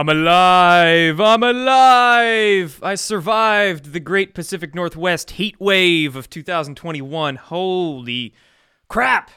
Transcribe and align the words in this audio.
I'm 0.00 0.08
alive! 0.08 1.20
I'm 1.20 1.42
alive! 1.42 2.80
I 2.82 2.94
survived 2.94 3.92
the 3.92 4.00
great 4.00 4.32
Pacific 4.32 4.74
Northwest 4.74 5.32
heat 5.32 5.60
wave 5.60 6.16
of 6.16 6.30
2021. 6.30 7.36
Holy 7.36 8.32
crap! 8.88 9.30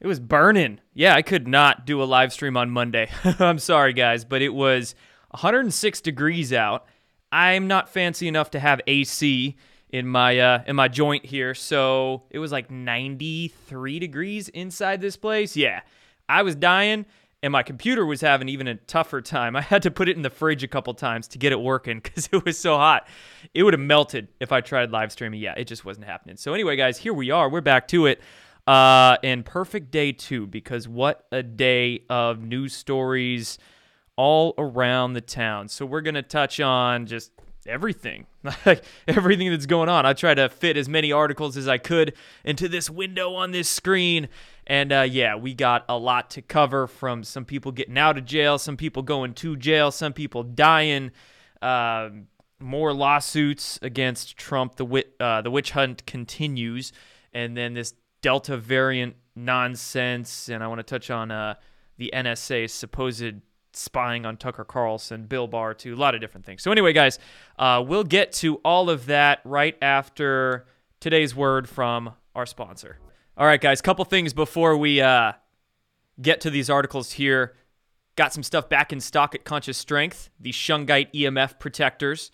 It 0.00 0.06
was 0.06 0.20
burning. 0.20 0.80
Yeah, 0.92 1.14
I 1.14 1.22
could 1.22 1.48
not 1.48 1.86
do 1.86 2.02
a 2.02 2.04
live 2.04 2.30
stream 2.30 2.58
on 2.58 2.70
Monday. 2.70 3.08
I'm 3.24 3.58
sorry, 3.58 3.94
guys, 3.94 4.26
but 4.26 4.42
it 4.42 4.50
was 4.50 4.94
106 5.30 6.02
degrees 6.02 6.52
out. 6.52 6.84
I'm 7.32 7.66
not 7.66 7.88
fancy 7.88 8.28
enough 8.28 8.50
to 8.50 8.60
have 8.60 8.82
AC 8.86 9.56
in 9.88 10.06
my 10.06 10.38
uh, 10.38 10.62
in 10.66 10.76
my 10.76 10.88
joint 10.88 11.24
here, 11.24 11.54
so 11.54 12.24
it 12.28 12.38
was 12.38 12.52
like 12.52 12.70
93 12.70 13.98
degrees 13.98 14.50
inside 14.50 15.00
this 15.00 15.16
place. 15.16 15.56
Yeah, 15.56 15.80
I 16.28 16.42
was 16.42 16.54
dying 16.54 17.06
and 17.42 17.52
my 17.52 17.62
computer 17.62 18.06
was 18.06 18.20
having 18.20 18.48
even 18.48 18.68
a 18.68 18.76
tougher 18.76 19.20
time. 19.20 19.56
I 19.56 19.60
had 19.60 19.82
to 19.82 19.90
put 19.90 20.08
it 20.08 20.16
in 20.16 20.22
the 20.22 20.30
fridge 20.30 20.62
a 20.62 20.68
couple 20.68 20.94
times 20.94 21.28
to 21.28 21.38
get 21.38 21.52
it 21.52 21.60
working 21.60 22.00
because 22.02 22.28
it 22.32 22.44
was 22.44 22.58
so 22.58 22.76
hot. 22.76 23.06
It 23.54 23.62
would 23.62 23.74
have 23.74 23.80
melted 23.80 24.28
if 24.40 24.52
I 24.52 24.60
tried 24.60 24.90
live 24.90 25.12
streaming. 25.12 25.40
Yeah, 25.40 25.54
it 25.56 25.66
just 25.66 25.84
wasn't 25.84 26.06
happening. 26.06 26.36
So 26.36 26.54
anyway, 26.54 26.76
guys, 26.76 26.98
here 26.98 27.14
we 27.14 27.30
are. 27.30 27.48
We're 27.48 27.60
back 27.60 27.88
to 27.88 28.06
it. 28.06 28.20
Uh, 28.66 29.16
and 29.24 29.44
perfect 29.44 29.90
day 29.90 30.12
two 30.12 30.46
because 30.46 30.86
what 30.86 31.26
a 31.32 31.42
day 31.42 32.04
of 32.08 32.40
news 32.42 32.74
stories 32.74 33.58
all 34.16 34.54
around 34.56 35.14
the 35.14 35.20
town. 35.20 35.68
So 35.68 35.84
we're 35.84 36.00
gonna 36.00 36.22
touch 36.22 36.60
on 36.60 37.06
just 37.06 37.32
everything, 37.66 38.26
like 38.66 38.84
everything 39.06 39.50
that's 39.50 39.66
going 39.66 39.88
on. 39.88 40.04
I 40.04 40.12
try 40.12 40.34
to 40.34 40.48
fit 40.48 40.76
as 40.76 40.88
many 40.88 41.12
articles 41.12 41.56
as 41.56 41.68
I 41.68 41.78
could 41.78 42.14
into 42.44 42.68
this 42.68 42.90
window 42.90 43.34
on 43.34 43.52
this 43.52 43.68
screen. 43.68 44.28
And 44.66 44.92
uh, 44.92 45.06
yeah, 45.08 45.36
we 45.36 45.54
got 45.54 45.84
a 45.88 45.96
lot 45.96 46.30
to 46.30 46.42
cover 46.42 46.86
from 46.86 47.24
some 47.24 47.44
people 47.44 47.72
getting 47.72 47.98
out 47.98 48.18
of 48.18 48.24
jail, 48.24 48.58
some 48.58 48.76
people 48.76 49.02
going 49.02 49.34
to 49.34 49.56
jail, 49.56 49.90
some 49.90 50.12
people 50.12 50.42
dying, 50.42 51.10
uh, 51.60 52.10
more 52.58 52.92
lawsuits 52.92 53.78
against 53.82 54.36
Trump. 54.36 54.76
The 54.76 54.84
wit- 54.84 55.14
uh, 55.18 55.42
the 55.42 55.50
witch 55.50 55.72
hunt 55.72 56.06
continues, 56.06 56.92
and 57.32 57.56
then 57.56 57.74
this 57.74 57.94
Delta 58.22 58.56
variant 58.56 59.16
nonsense. 59.34 60.48
And 60.48 60.62
I 60.62 60.68
want 60.68 60.78
to 60.78 60.84
touch 60.84 61.10
on 61.10 61.30
uh, 61.30 61.54
the 61.98 62.12
NSA's 62.14 62.72
supposed 62.72 63.34
spying 63.72 64.26
on 64.26 64.36
Tucker 64.36 64.64
Carlson, 64.64 65.26
Bill 65.26 65.46
Barr, 65.46 65.74
too. 65.74 65.94
A 65.94 65.96
lot 65.96 66.14
of 66.14 66.20
different 66.20 66.46
things. 66.46 66.62
So 66.62 66.72
anyway, 66.72 66.92
guys, 66.92 67.18
uh, 67.58 67.82
we'll 67.86 68.04
get 68.04 68.32
to 68.34 68.56
all 68.56 68.90
of 68.90 69.06
that 69.06 69.40
right 69.44 69.76
after 69.82 70.66
today's 71.00 71.34
word 71.34 71.68
from 71.68 72.14
our 72.34 72.46
sponsor. 72.46 72.98
All 73.36 73.46
right, 73.46 73.60
guys, 73.60 73.80
couple 73.80 74.04
things 74.04 74.32
before 74.32 74.76
we 74.76 75.00
uh, 75.00 75.32
get 76.20 76.40
to 76.42 76.50
these 76.50 76.68
articles 76.68 77.12
here. 77.12 77.54
Got 78.14 78.32
some 78.32 78.42
stuff 78.42 78.68
back 78.68 78.92
in 78.92 79.00
stock 79.00 79.34
at 79.34 79.44
Conscious 79.44 79.78
Strength, 79.78 80.28
the 80.38 80.52
Shungite 80.52 81.12
EMF 81.14 81.58
protectors. 81.58 82.30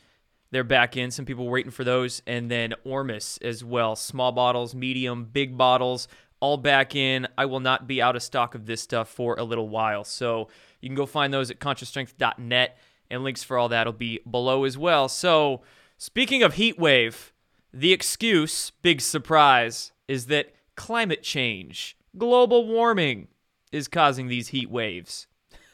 They're 0.51 0.65
back 0.65 0.97
in. 0.97 1.11
Some 1.11 1.25
people 1.25 1.49
waiting 1.49 1.71
for 1.71 1.85
those. 1.85 2.23
And 2.27 2.51
then 2.51 2.75
Ormus 2.85 3.39
as 3.43 3.63
well. 3.63 3.97
Small 3.97 4.33
bottles, 4.33 4.75
medium, 4.75 5.25
big 5.25 5.57
bottles, 5.57 6.09
all 6.41 6.57
back 6.57 6.95
in. 6.95 7.29
I 7.37 7.47
will 7.47 7.61
not 7.61 7.87
be 7.87 8.01
out 8.01 8.17
of 8.17 8.23
stock 8.23 8.55
of 8.55 8.67
this 8.67 8.81
stuff 8.81 9.09
for 9.09 9.37
a 9.39 9.45
little 9.45 9.69
while. 9.69 10.05
So 10.05 10.49
you 10.81 10.89
can 10.89 10.97
go 10.97 11.07
find 11.07 11.33
those 11.33 11.51
at 11.51 11.59
consciousstrength.net, 11.59 12.79
and 13.11 13.25
links 13.25 13.43
for 13.43 13.59
all 13.59 13.69
that 13.71 13.87
will 13.87 13.93
be 13.93 14.21
below 14.31 14.65
as 14.65 14.77
well. 14.77 15.09
So, 15.09 15.63
speaking 15.97 16.43
of 16.43 16.55
heat 16.55 16.79
wave, 16.79 17.33
the 17.73 17.93
excuse, 17.93 18.71
big 18.83 19.01
surprise, 19.01 19.93
is 20.07 20.27
that 20.27 20.55
climate 20.75 21.23
change, 21.23 21.97
global 22.17 22.67
warming, 22.67 23.29
is 23.73 23.89
causing 23.89 24.29
these 24.29 24.49
heat 24.49 24.71
waves. 24.71 25.27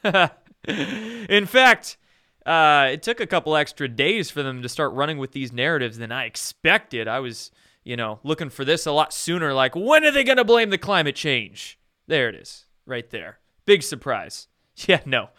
In 0.67 1.45
fact, 1.45 1.97
uh, 2.45 2.89
it 2.91 3.03
took 3.03 3.19
a 3.19 3.27
couple 3.27 3.55
extra 3.55 3.87
days 3.87 4.29
for 4.29 4.43
them 4.43 4.61
to 4.61 4.69
start 4.69 4.93
running 4.93 5.17
with 5.17 5.31
these 5.31 5.51
narratives 5.51 5.97
than 5.97 6.11
I 6.11 6.25
expected. 6.25 7.07
I 7.07 7.19
was, 7.19 7.51
you 7.83 7.95
know, 7.95 8.19
looking 8.23 8.49
for 8.49 8.65
this 8.65 8.85
a 8.85 8.91
lot 8.91 9.13
sooner. 9.13 9.53
Like, 9.53 9.75
when 9.75 10.03
are 10.03 10.11
they 10.11 10.23
going 10.23 10.37
to 10.37 10.43
blame 10.43 10.69
the 10.69 10.77
climate 10.77 11.15
change? 11.15 11.79
There 12.07 12.29
it 12.29 12.35
is, 12.35 12.65
right 12.85 13.09
there. 13.09 13.39
Big 13.65 13.81
surprise. 13.81 14.47
Yeah, 14.87 14.99
no. 15.05 15.29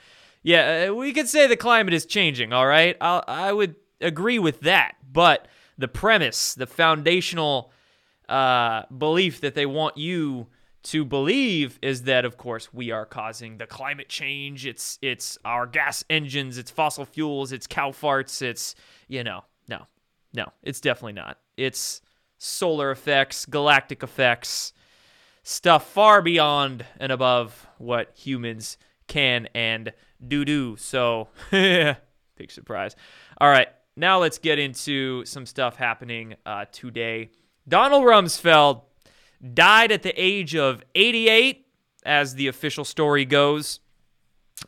Yeah, 0.43 0.87
uh, 0.89 0.95
we 0.95 1.13
could 1.13 1.29
say 1.29 1.47
the 1.47 1.57
climate 1.57 1.93
is 1.93 2.07
changing, 2.07 2.53
all 2.53 2.67
right? 2.67 2.97
I'll, 3.01 3.25
I 3.27 3.53
would 3.53 3.75
agree 4.01 4.39
with 4.39 4.61
that. 4.61 4.95
But 5.13 5.49
the 5.77 5.89
premise, 5.89 6.55
the 6.55 6.67
foundational 6.67 7.73
uh, 8.29 8.85
belief 8.97 9.41
that 9.41 9.55
they 9.55 9.67
want 9.67 9.97
you 9.97 10.47
to 10.85 11.05
believe 11.05 11.81
is 11.83 12.05
that, 12.05 12.25
of 12.25 12.37
course, 12.37 12.73
we 12.73 12.93
are 12.93 13.05
causing 13.05 13.59
the 13.59 13.67
climate 13.67 14.09
change. 14.09 14.67
It's 14.67 15.01
it's 15.03 15.37
our 15.45 15.67
gas 15.67 16.05
engines, 16.09 16.59
it's 16.59 16.71
fossil 16.71 17.05
fuels, 17.05 17.51
it's 17.51 17.67
cow 17.67 17.91
farts, 17.91 18.41
it's 18.41 18.77
you 19.09 19.25
know, 19.25 19.43
no, 19.69 19.87
no, 20.33 20.47
it's 20.63 20.81
definitely 20.81 21.15
not. 21.15 21.39
It's 21.57 22.03
solar 22.39 22.93
effects, 22.93 23.47
galactic 23.47 24.05
effects, 24.05 24.73
stuff 25.43 25.91
far 25.91 26.23
beyond 26.23 26.85
and 27.01 27.11
above 27.11 27.67
what 27.79 28.13
humans 28.15 28.79
can 29.07 29.49
and 29.55 29.93
do 30.27 30.45
do. 30.45 30.77
So, 30.77 31.29
big 31.51 32.51
surprise. 32.51 32.97
All 33.39 33.49
right, 33.49 33.69
now 33.97 34.19
let's 34.19 34.39
get 34.39 34.59
into 34.59 35.25
some 35.25 35.47
stuff 35.47 35.77
happening 35.77 36.37
uh, 36.45 36.67
today. 36.73 37.31
Donald 37.69 38.05
Rumsfeld 38.05 38.83
died 39.55 39.93
at 39.93 40.03
the 40.03 40.13
age 40.21 40.55
of 40.55 40.83
88, 40.95 41.67
as 42.05 42.35
the 42.35 42.47
official 42.47 42.85
story 42.85 43.25
goes. 43.25 43.81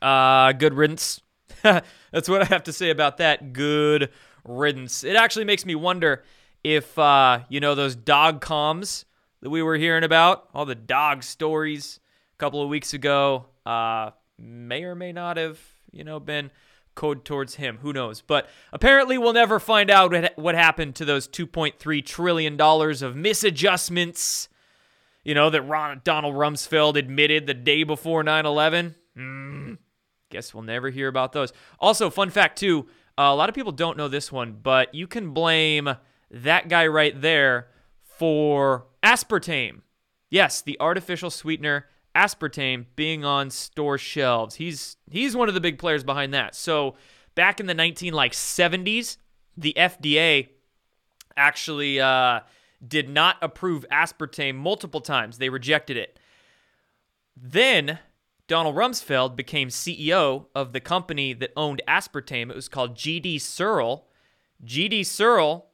Uh, 0.02 0.52
good 0.52 0.74
riddance. 0.74 1.20
That's 1.62 2.28
what 2.28 2.42
I 2.42 2.44
have 2.46 2.64
to 2.64 2.72
say 2.72 2.90
about 2.90 3.18
that. 3.18 3.52
Good 3.52 4.10
riddance. 4.44 5.04
It 5.04 5.16
actually 5.16 5.44
makes 5.44 5.64
me 5.64 5.74
wonder 5.74 6.24
if, 6.64 6.98
uh, 6.98 7.40
you 7.48 7.60
know, 7.60 7.74
those 7.74 7.94
dog 7.94 8.44
comms 8.44 9.04
that 9.40 9.50
we 9.50 9.62
were 9.62 9.76
hearing 9.76 10.04
about, 10.04 10.48
all 10.52 10.66
the 10.66 10.74
dog 10.74 11.22
stories 11.22 12.00
a 12.34 12.36
couple 12.38 12.62
of 12.62 12.68
weeks 12.68 12.92
ago, 12.94 13.46
uh, 13.64 14.10
may 14.38 14.84
or 14.84 14.94
may 14.94 15.12
not 15.12 15.36
have, 15.36 15.58
you 15.90 16.04
know, 16.04 16.20
been 16.20 16.50
code 16.94 17.24
towards 17.24 17.56
him. 17.56 17.78
Who 17.82 17.92
knows? 17.92 18.20
But 18.20 18.48
apparently, 18.72 19.18
we'll 19.18 19.32
never 19.32 19.60
find 19.60 19.90
out 19.90 20.14
what 20.36 20.54
happened 20.54 20.94
to 20.96 21.04
those 21.04 21.28
$2.3 21.28 22.04
trillion 22.04 22.60
of 22.60 23.16
misadjustments, 23.16 24.48
you 25.24 25.34
know, 25.34 25.50
that 25.50 25.62
Ron, 25.62 26.00
Donald 26.04 26.34
Rumsfeld 26.34 26.96
admitted 26.96 27.46
the 27.46 27.54
day 27.54 27.84
before 27.84 28.22
9 28.22 28.46
11. 28.46 28.94
Mm, 29.16 29.78
guess 30.30 30.54
we'll 30.54 30.62
never 30.62 30.90
hear 30.90 31.08
about 31.08 31.32
those. 31.32 31.52
Also, 31.78 32.10
fun 32.10 32.30
fact, 32.30 32.58
too 32.58 32.88
uh, 33.18 33.32
a 33.32 33.34
lot 33.34 33.48
of 33.48 33.54
people 33.54 33.72
don't 33.72 33.96
know 33.96 34.06
this 34.06 34.30
one, 34.30 34.56
but 34.62 34.94
you 34.94 35.08
can 35.08 35.32
blame 35.32 35.90
that 36.30 36.68
guy 36.68 36.86
right 36.86 37.20
there 37.20 37.66
for 38.04 38.86
aspartame. 39.02 39.80
Yes, 40.30 40.62
the 40.62 40.76
artificial 40.78 41.28
sweetener 41.28 41.86
aspartame 42.18 42.86
being 42.96 43.24
on 43.24 43.50
store 43.50 43.96
shelves. 43.96 44.56
He's 44.56 44.96
he's 45.08 45.36
one 45.36 45.48
of 45.48 45.54
the 45.54 45.60
big 45.60 45.78
players 45.78 46.02
behind 46.02 46.34
that. 46.34 46.56
So 46.56 46.96
back 47.36 47.60
in 47.60 47.66
the 47.66 47.74
19 47.74 48.12
like 48.12 48.32
70s, 48.32 49.18
the 49.56 49.72
FDA 49.76 50.48
actually 51.36 52.00
uh, 52.00 52.40
did 52.86 53.08
not 53.08 53.36
approve 53.40 53.86
aspartame 53.92 54.56
multiple 54.56 55.00
times. 55.00 55.38
They 55.38 55.48
rejected 55.48 55.96
it. 55.96 56.18
Then 57.36 58.00
Donald 58.48 58.74
Rumsfeld 58.74 59.36
became 59.36 59.68
CEO 59.68 60.46
of 60.54 60.72
the 60.72 60.80
company 60.80 61.32
that 61.34 61.52
owned 61.56 61.82
aspartame. 61.86 62.50
It 62.50 62.56
was 62.56 62.68
called 62.68 62.96
GD 62.96 63.40
Searle. 63.40 64.08
GD 64.64 65.06
Searle 65.06 65.67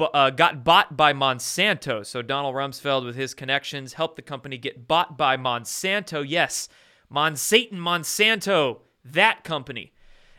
uh, 0.00 0.30
got 0.30 0.64
bought 0.64 0.96
by 0.96 1.12
Monsanto. 1.12 2.04
So 2.04 2.22
Donald 2.22 2.54
Rumsfeld, 2.54 3.04
with 3.04 3.16
his 3.16 3.34
connections, 3.34 3.94
helped 3.94 4.16
the 4.16 4.22
company 4.22 4.58
get 4.58 4.88
bought 4.88 5.16
by 5.18 5.36
Monsanto. 5.36 6.24
Yes, 6.26 6.68
Monsanto, 7.12 7.72
Monsanto, 7.72 8.80
that 9.04 9.44
company. 9.44 9.92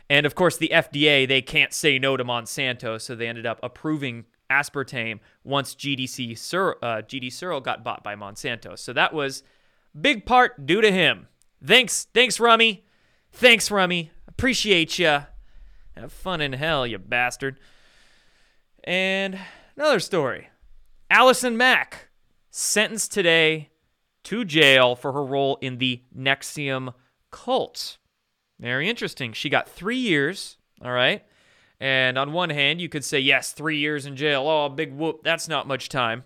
And 0.08 0.26
of 0.26 0.34
course, 0.34 0.56
the 0.56 0.70
FDA, 0.72 1.26
they 1.26 1.42
can't 1.42 1.72
say 1.72 1.98
no 1.98 2.16
to 2.16 2.24
Monsanto, 2.24 3.00
so 3.00 3.14
they 3.14 3.28
ended 3.28 3.46
up 3.46 3.60
approving 3.62 4.24
aspartame 4.50 5.20
once 5.44 5.74
GDC 5.74 6.36
Sur- 6.36 6.76
uh, 6.82 7.02
GD 7.02 7.32
Searle 7.32 7.60
got 7.60 7.84
bought 7.84 8.02
by 8.02 8.16
Monsanto. 8.16 8.76
So 8.76 8.92
that 8.92 9.14
was 9.14 9.44
big 9.98 10.26
part 10.26 10.66
due 10.66 10.80
to 10.80 10.90
him. 10.90 11.28
Thanks, 11.64 12.08
thanks, 12.12 12.40
Rummy. 12.40 12.84
Thanks, 13.32 13.70
Rummy. 13.70 14.10
Appreciate 14.26 14.98
ya. 14.98 15.24
Have 15.96 16.12
fun 16.12 16.40
in 16.40 16.54
hell, 16.54 16.86
you 16.86 16.98
bastard. 16.98 17.60
And 18.84 19.38
another 19.76 20.00
story 20.00 20.48
Allison 21.10 21.56
Mack, 21.56 22.08
sentenced 22.50 23.12
today 23.12 23.70
to 24.24 24.44
jail 24.44 24.94
for 24.94 25.12
her 25.12 25.24
role 25.24 25.58
in 25.60 25.78
the 25.78 26.02
NXIVM 26.16 26.94
cult. 27.30 27.98
Very 28.58 28.88
interesting. 28.88 29.32
She 29.32 29.48
got 29.48 29.68
three 29.68 29.96
years, 29.96 30.58
all 30.84 30.92
right? 30.92 31.24
And 31.80 32.18
on 32.18 32.32
one 32.32 32.50
hand, 32.50 32.80
you 32.80 32.88
could 32.88 33.04
say, 33.04 33.18
yes, 33.18 33.52
three 33.52 33.78
years 33.78 34.04
in 34.04 34.16
jail. 34.16 34.46
Oh, 34.46 34.68
big 34.68 34.92
whoop. 34.92 35.22
That's 35.24 35.48
not 35.48 35.66
much 35.66 35.88
time. 35.88 36.24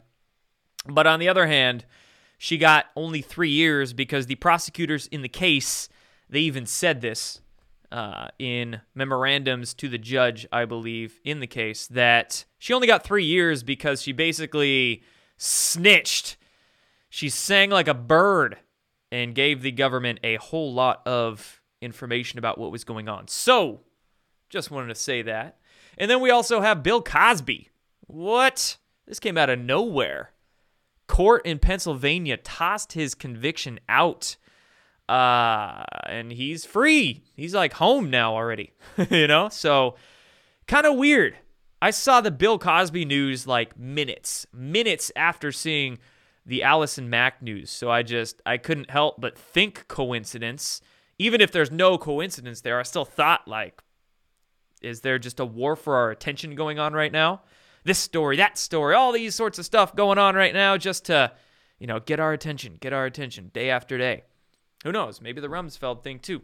But 0.86 1.06
on 1.06 1.20
the 1.20 1.28
other 1.28 1.46
hand, 1.46 1.84
she 2.36 2.58
got 2.58 2.86
only 2.96 3.22
three 3.22 3.50
years 3.50 3.92
because 3.92 4.26
the 4.26 4.34
prosecutors 4.34 5.06
in 5.06 5.22
the 5.22 5.28
case, 5.28 5.88
they 6.28 6.40
even 6.40 6.66
said 6.66 7.00
this. 7.00 7.40
Uh, 7.94 8.26
in 8.41 8.81
memorandums 8.93 9.73
to 9.73 9.88
the 9.88 9.99
judge, 9.99 10.49
I 10.50 10.64
believe, 10.64 11.20
in 11.23 11.38
the 11.38 11.46
case 11.46 11.87
that 11.87 12.44
she 12.58 12.73
only 12.73 12.88
got 12.88 13.05
three 13.05 13.25
years 13.25 13.62
because 13.62 14.02
she 14.02 14.11
basically 14.11 15.05
snitched. 15.37 16.37
She 17.08 17.29
sang 17.29 17.70
like 17.70 17.87
a 17.87 17.94
bird 17.94 18.58
and 19.12 19.32
gave 19.32 19.62
the 19.62 19.70
government 19.70 20.19
a 20.25 20.35
whole 20.37 20.75
lot 20.75 21.06
of 21.06 21.62
information 21.81 22.41
about 22.41 22.58
what 22.58 22.73
was 22.73 22.82
going 22.82 23.08
on. 23.08 23.29
So, 23.29 23.82
just 24.50 24.73
wanted 24.73 24.88
to 24.88 24.97
say 24.97 25.23
that. 25.23 25.58
And 25.97 26.11
then 26.11 26.20
we 26.20 26.31
also 26.31 26.62
have 26.62 26.82
Bill 26.82 27.00
Cosby. 27.00 27.70
What? 28.08 28.76
This 29.06 29.20
came 29.20 29.38
out 29.38 29.50
of 29.50 29.61
nowhere. 29.61 30.31
Court 31.06 31.47
in 31.47 31.61
Pennsylvania 31.61 32.38
tossed 32.38 32.94
his 32.94 33.14
conviction 33.14 33.79
out 33.88 34.37
uh, 35.08 35.84
and 36.06 36.32
he's 36.32 36.64
free. 36.64 37.24
He's 37.34 37.54
like 37.54 37.74
home 37.74 38.10
now 38.10 38.34
already, 38.34 38.72
you 39.10 39.26
know? 39.26 39.48
So 39.48 39.96
kind 40.66 40.86
of 40.86 40.96
weird. 40.96 41.36
I 41.82 41.90
saw 41.90 42.20
the 42.20 42.30
Bill 42.30 42.58
Cosby 42.58 43.04
news 43.04 43.46
like 43.46 43.78
minutes, 43.78 44.46
minutes 44.52 45.12
after 45.14 45.52
seeing 45.52 45.98
the 46.46 46.62
Allison 46.62 47.10
Mack 47.10 47.42
news. 47.42 47.70
So 47.70 47.90
I 47.90 48.02
just, 48.02 48.40
I 48.46 48.56
couldn't 48.56 48.90
help 48.90 49.20
but 49.20 49.36
think 49.38 49.86
coincidence. 49.88 50.80
Even 51.18 51.40
if 51.40 51.52
there's 51.52 51.70
no 51.70 51.98
coincidence 51.98 52.62
there, 52.62 52.78
I 52.78 52.82
still 52.84 53.04
thought 53.04 53.46
like, 53.46 53.82
is 54.82 55.00
there 55.00 55.18
just 55.18 55.40
a 55.40 55.44
war 55.44 55.76
for 55.76 55.96
our 55.96 56.10
attention 56.10 56.54
going 56.54 56.78
on 56.78 56.92
right 56.92 57.12
now? 57.12 57.42
This 57.84 57.98
story, 57.98 58.38
that 58.38 58.56
story, 58.56 58.94
all 58.94 59.12
these 59.12 59.34
sorts 59.34 59.58
of 59.58 59.66
stuff 59.66 59.94
going 59.94 60.18
on 60.18 60.34
right 60.34 60.54
now 60.54 60.78
just 60.78 61.06
to, 61.06 61.32
you 61.78 61.86
know, 61.86 62.00
get 62.00 62.20
our 62.20 62.32
attention, 62.32 62.78
get 62.80 62.94
our 62.94 63.04
attention 63.04 63.50
day 63.52 63.68
after 63.68 63.98
day. 63.98 64.24
Who 64.84 64.92
knows? 64.92 65.20
Maybe 65.20 65.40
the 65.40 65.48
Rumsfeld 65.48 66.02
thing 66.02 66.20
too. 66.20 66.42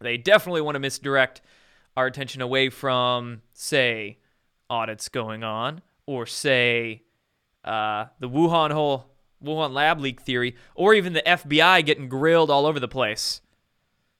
They 0.00 0.16
definitely 0.16 0.62
want 0.62 0.74
to 0.74 0.80
misdirect 0.80 1.40
our 1.96 2.06
attention 2.06 2.40
away 2.40 2.70
from, 2.70 3.42
say, 3.52 4.18
audits 4.68 5.08
going 5.08 5.44
on, 5.44 5.82
or 6.06 6.26
say, 6.26 7.02
uh, 7.64 8.06
the 8.18 8.28
Wuhan 8.28 8.72
whole 8.72 9.06
Wuhan 9.44 9.72
lab 9.72 10.00
leak 10.00 10.20
theory, 10.20 10.56
or 10.74 10.94
even 10.94 11.12
the 11.12 11.22
FBI 11.22 11.84
getting 11.84 12.08
grilled 12.08 12.50
all 12.50 12.64
over 12.66 12.80
the 12.80 12.88
place, 12.88 13.40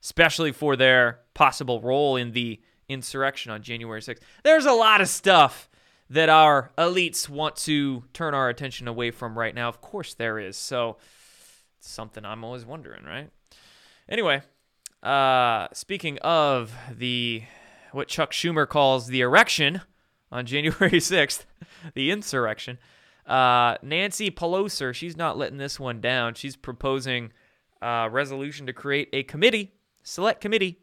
especially 0.02 0.52
for 0.52 0.76
their 0.76 1.20
possible 1.34 1.80
role 1.80 2.16
in 2.16 2.32
the 2.32 2.60
insurrection 2.88 3.50
on 3.50 3.62
January 3.62 4.00
6th. 4.00 4.18
There's 4.42 4.66
a 4.66 4.72
lot 4.72 5.00
of 5.00 5.08
stuff 5.08 5.70
that 6.10 6.28
our 6.28 6.72
elites 6.76 7.28
want 7.28 7.56
to 7.56 8.04
turn 8.12 8.34
our 8.34 8.48
attention 8.48 8.86
away 8.86 9.10
from 9.10 9.38
right 9.38 9.54
now. 9.54 9.68
Of 9.68 9.80
course, 9.80 10.12
there 10.12 10.38
is. 10.38 10.56
So, 10.56 10.98
something 11.86 12.24
I'm 12.24 12.44
always 12.44 12.64
wondering, 12.64 13.04
right? 13.04 13.30
Anyway, 14.08 14.42
uh, 15.02 15.68
speaking 15.72 16.18
of 16.18 16.72
the 16.90 17.42
what 17.92 18.08
Chuck 18.08 18.32
Schumer 18.32 18.68
calls 18.68 19.08
the 19.08 19.20
erection 19.20 19.82
on 20.30 20.46
January 20.46 20.92
6th, 20.92 21.44
the 21.94 22.10
insurrection, 22.10 22.78
uh, 23.26 23.76
Nancy 23.82 24.30
Pelosi, 24.30 24.94
she's 24.94 25.16
not 25.16 25.36
letting 25.38 25.58
this 25.58 25.78
one 25.78 26.00
down. 26.00 26.34
She's 26.34 26.56
proposing 26.56 27.32
a 27.80 28.08
resolution 28.10 28.66
to 28.66 28.72
create 28.72 29.08
a 29.12 29.22
committee, 29.22 29.74
select 30.02 30.40
committee, 30.40 30.78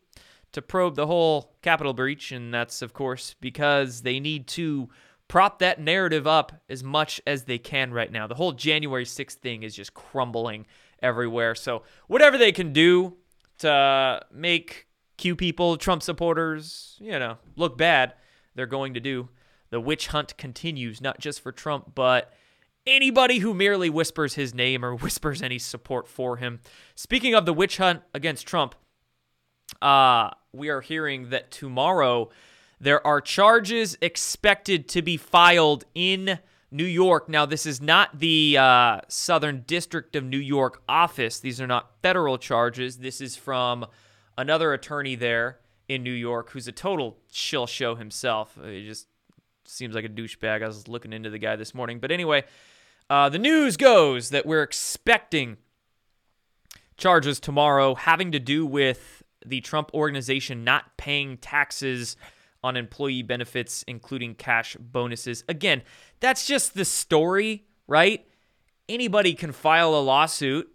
to 0.51 0.61
probe 0.61 0.95
the 0.95 1.07
whole 1.07 1.55
Capitol 1.61 1.93
breach, 1.93 2.31
and 2.31 2.53
that's 2.53 2.81
of 2.81 2.93
course 2.93 3.35
because 3.39 4.01
they 4.01 4.19
need 4.19 4.47
to 4.47 4.89
prop 5.27 5.59
that 5.59 5.79
narrative 5.79 6.25
up 6.25 6.51
as 6.69 6.83
much 6.83 7.21
as 7.27 7.43
they 7.43 7.57
can 7.57 7.93
right 7.93 8.11
now. 8.11 8.27
The 8.27 8.35
whole 8.35 8.51
January 8.51 9.05
6th 9.05 9.33
thing 9.33 9.63
is 9.63 9.75
just 9.75 9.93
crumbling 9.93 10.65
everywhere. 11.01 11.55
So 11.55 11.83
whatever 12.07 12.37
they 12.37 12.51
can 12.51 12.73
do 12.73 13.15
to 13.59 14.21
make 14.31 14.87
Q 15.17 15.35
people, 15.35 15.77
Trump 15.77 16.03
supporters, 16.03 16.95
you 16.99 17.19
know, 17.19 17.37
look 17.55 17.77
bad, 17.77 18.13
they're 18.55 18.65
going 18.65 18.93
to 18.93 18.99
do. 18.99 19.29
The 19.69 19.79
witch 19.79 20.07
hunt 20.07 20.37
continues, 20.37 21.01
not 21.01 21.19
just 21.19 21.41
for 21.41 21.51
Trump, 21.51 21.93
but 21.93 22.33
anybody 22.87 23.39
who 23.39 23.53
merely 23.53 23.89
whispers 23.89 24.35
his 24.35 24.53
name 24.53 24.83
or 24.83 24.95
whispers 24.95 25.41
any 25.41 25.59
support 25.59 26.07
for 26.07 26.37
him. 26.37 26.59
Speaking 26.95 27.35
of 27.35 27.45
the 27.45 27.53
witch 27.53 27.77
hunt 27.77 28.01
against 28.13 28.47
Trump, 28.47 28.75
uh, 29.81 30.31
we 30.51 30.69
are 30.69 30.81
hearing 30.81 31.29
that 31.29 31.51
tomorrow 31.51 32.29
there 32.79 33.05
are 33.05 33.21
charges 33.21 33.97
expected 34.01 34.87
to 34.89 35.01
be 35.01 35.17
filed 35.17 35.83
in 35.93 36.39
New 36.71 36.85
York. 36.85 37.27
Now, 37.29 37.45
this 37.45 37.65
is 37.65 37.81
not 37.81 38.19
the 38.19 38.57
uh, 38.57 39.01
Southern 39.07 39.63
District 39.65 40.15
of 40.15 40.23
New 40.23 40.37
York 40.37 40.81
office. 40.87 41.39
These 41.39 41.59
are 41.59 41.67
not 41.67 41.91
federal 42.01 42.37
charges. 42.37 42.97
This 42.97 43.21
is 43.21 43.35
from 43.35 43.85
another 44.37 44.73
attorney 44.73 45.15
there 45.15 45.59
in 45.87 46.03
New 46.03 46.13
York 46.13 46.51
who's 46.51 46.67
a 46.67 46.71
total 46.71 47.17
shill 47.31 47.65
show 47.65 47.95
himself. 47.95 48.57
He 48.63 48.85
just 48.85 49.07
seems 49.65 49.95
like 49.95 50.05
a 50.05 50.09
douchebag. 50.09 50.63
I 50.63 50.67
was 50.67 50.87
looking 50.87 51.13
into 51.13 51.29
the 51.29 51.39
guy 51.39 51.55
this 51.55 51.73
morning. 51.73 51.99
But 51.99 52.11
anyway, 52.11 52.43
uh, 53.09 53.29
the 53.29 53.39
news 53.39 53.75
goes 53.75 54.29
that 54.29 54.45
we're 54.45 54.63
expecting 54.63 55.57
charges 56.97 57.39
tomorrow 57.39 57.95
having 57.95 58.31
to 58.31 58.39
do 58.39 58.65
with 58.65 59.23
the 59.45 59.61
Trump 59.61 59.89
organization 59.93 60.63
not 60.63 60.97
paying 60.97 61.37
taxes 61.37 62.17
on 62.63 62.75
employee 62.77 63.21
benefits, 63.21 63.83
including 63.87 64.35
cash 64.35 64.75
bonuses. 64.79 65.43
Again, 65.47 65.81
that's 66.19 66.45
just 66.45 66.73
the 66.73 66.85
story, 66.85 67.65
right? 67.87 68.25
Anybody 68.87 69.33
can 69.33 69.51
file 69.51 69.95
a 69.95 70.01
lawsuit 70.01 70.69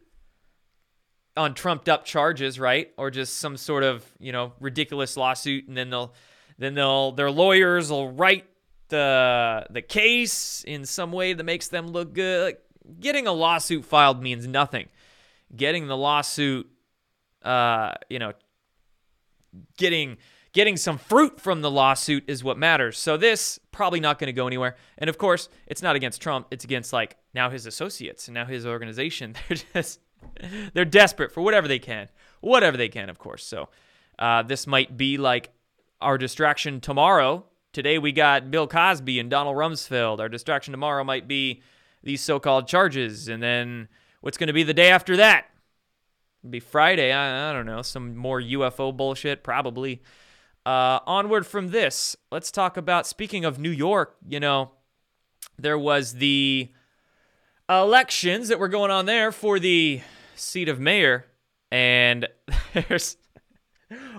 on 1.37 1.55
trumped 1.55 1.89
up 1.89 2.05
charges, 2.05 2.59
right? 2.59 2.93
Or 2.97 3.11
just 3.11 3.37
some 3.39 3.57
sort 3.57 3.83
of, 3.83 4.05
you 4.19 4.33
know, 4.33 4.53
ridiculous 4.61 5.17
lawsuit 5.17 5.69
and 5.69 5.77
then 5.77 5.91
they'll 5.91 6.15
then 6.59 6.75
they'll 6.75 7.13
their 7.13 7.31
lawyers 7.31 7.91
will 7.91 8.13
write 8.13 8.47
the 8.89 9.67
the 9.71 9.83
case 9.83 10.63
in 10.67 10.85
some 10.85 11.11
way 11.11 11.33
that 11.33 11.45
makes 11.45 11.69
them 11.69 11.89
look 11.89 12.13
good. 12.15 12.57
Getting 13.01 13.27
a 13.27 13.33
lawsuit 13.33 13.85
filed 13.85 14.23
means 14.23 14.47
nothing. 14.47 14.89
Getting 15.57 15.89
the 15.89 15.97
lawsuit 15.97 16.69
uh, 17.45 17.93
you 18.09 18.19
know, 18.19 18.33
getting 19.77 20.17
getting 20.55 20.77
some 20.77 20.97
fruit 20.97 21.41
from 21.41 21.61
the 21.61 21.71
lawsuit 21.71 22.25
is 22.29 22.43
what 22.43 22.57
matters. 22.57 22.97
So 22.97 23.17
this 23.19 23.61
probably 23.73 24.01
not 24.01 24.19
going 24.19 24.29
to 24.29 24.33
go 24.33 24.47
anywhere. 24.47 24.77
And 24.97 25.11
of 25.11 25.19
course, 25.19 25.49
it's 25.67 25.83
not 25.83 25.97
against 25.97 26.23
Trump. 26.23 26.47
It's 26.51 26.65
against 26.65 26.93
like 26.93 27.17
now 27.35 27.51
his 27.51 27.67
associates 27.67 28.29
and 28.29 28.35
now 28.35 28.47
his 28.47 28.65
organization. 28.65 29.35
They're 29.49 29.59
just 29.75 30.01
they're 30.73 30.87
desperate 30.87 31.33
for 31.33 31.43
whatever 31.43 31.69
they 31.69 31.79
can, 31.79 32.09
whatever 32.41 32.79
they 32.79 32.89
can, 32.89 33.11
of 33.11 33.19
course. 33.19 33.45
So 33.45 33.69
uh, 34.19 34.43
this 34.43 34.67
might 34.67 34.97
be 34.97 35.19
like 35.19 35.51
our 36.01 36.17
distraction 36.17 36.81
tomorrow. 36.81 37.45
Today 37.75 37.99
we 37.99 38.11
got 38.11 38.51
Bill 38.51 38.67
Cosby 38.67 39.21
and 39.21 39.29
Donald 39.29 39.55
Rumsfeld. 39.57 40.21
Our 40.21 40.31
distraction 40.31 40.73
tomorrow 40.73 41.05
might 41.05 41.29
be 41.29 41.61
these 42.03 42.23
so-called 42.23 42.67
charges, 42.67 43.29
and 43.29 43.43
then 43.43 43.89
what's 44.23 44.39
going 44.39 44.47
to 44.47 44.55
be 44.55 44.63
the 44.63 44.73
day 44.73 44.91
after 44.91 45.19
that? 45.19 45.47
It'll 46.43 46.51
be 46.51 46.61
Friday. 46.61 47.13
I, 47.13 47.51
I 47.51 47.53
don't 47.53 47.67
know. 47.67 47.83
Some 47.83 48.17
more 48.17 48.41
UFO 48.41 48.97
bullshit, 48.97 49.43
probably. 49.43 50.01
Uh, 50.67 50.99
onward 51.07 51.47
from 51.47 51.69
this, 51.69 52.17
let's 52.33 52.51
talk 52.51 52.77
about 52.77 53.07
speaking 53.07 53.45
of 53.45 53.59
New 53.59 53.71
York. 53.71 54.17
You 54.27 54.41
know, 54.41 54.73
there 55.59 55.79
was 55.79 56.15
the 56.15 56.73
elections 57.69 58.49
that 58.49 58.59
were 58.59 58.69
going 58.69 58.91
on 58.91 59.07
there 59.07 59.31
for 59.31 59.59
the 59.59 60.01
seat 60.35 60.69
of 60.69 60.81
mayor, 60.81 61.27
and 61.71 62.27
there's 62.73 63.19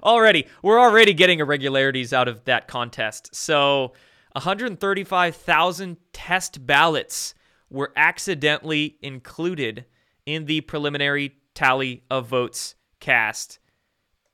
already 0.04 0.48
we're 0.62 0.80
already 0.80 1.14
getting 1.14 1.40
irregularities 1.40 2.14
out 2.14 2.28
of 2.28 2.46
that 2.46 2.68
contest. 2.68 3.34
So, 3.36 3.94
135,000 4.34 5.98
test 6.14 6.66
ballots 6.66 7.34
were 7.72 7.92
accidentally 7.96 8.98
included 9.02 9.86
in 10.25 10.46
the 10.46 10.62
preliminary 10.62 11.38
tally 11.56 12.04
of 12.12 12.28
votes 12.28 12.75
cast. 13.00 13.60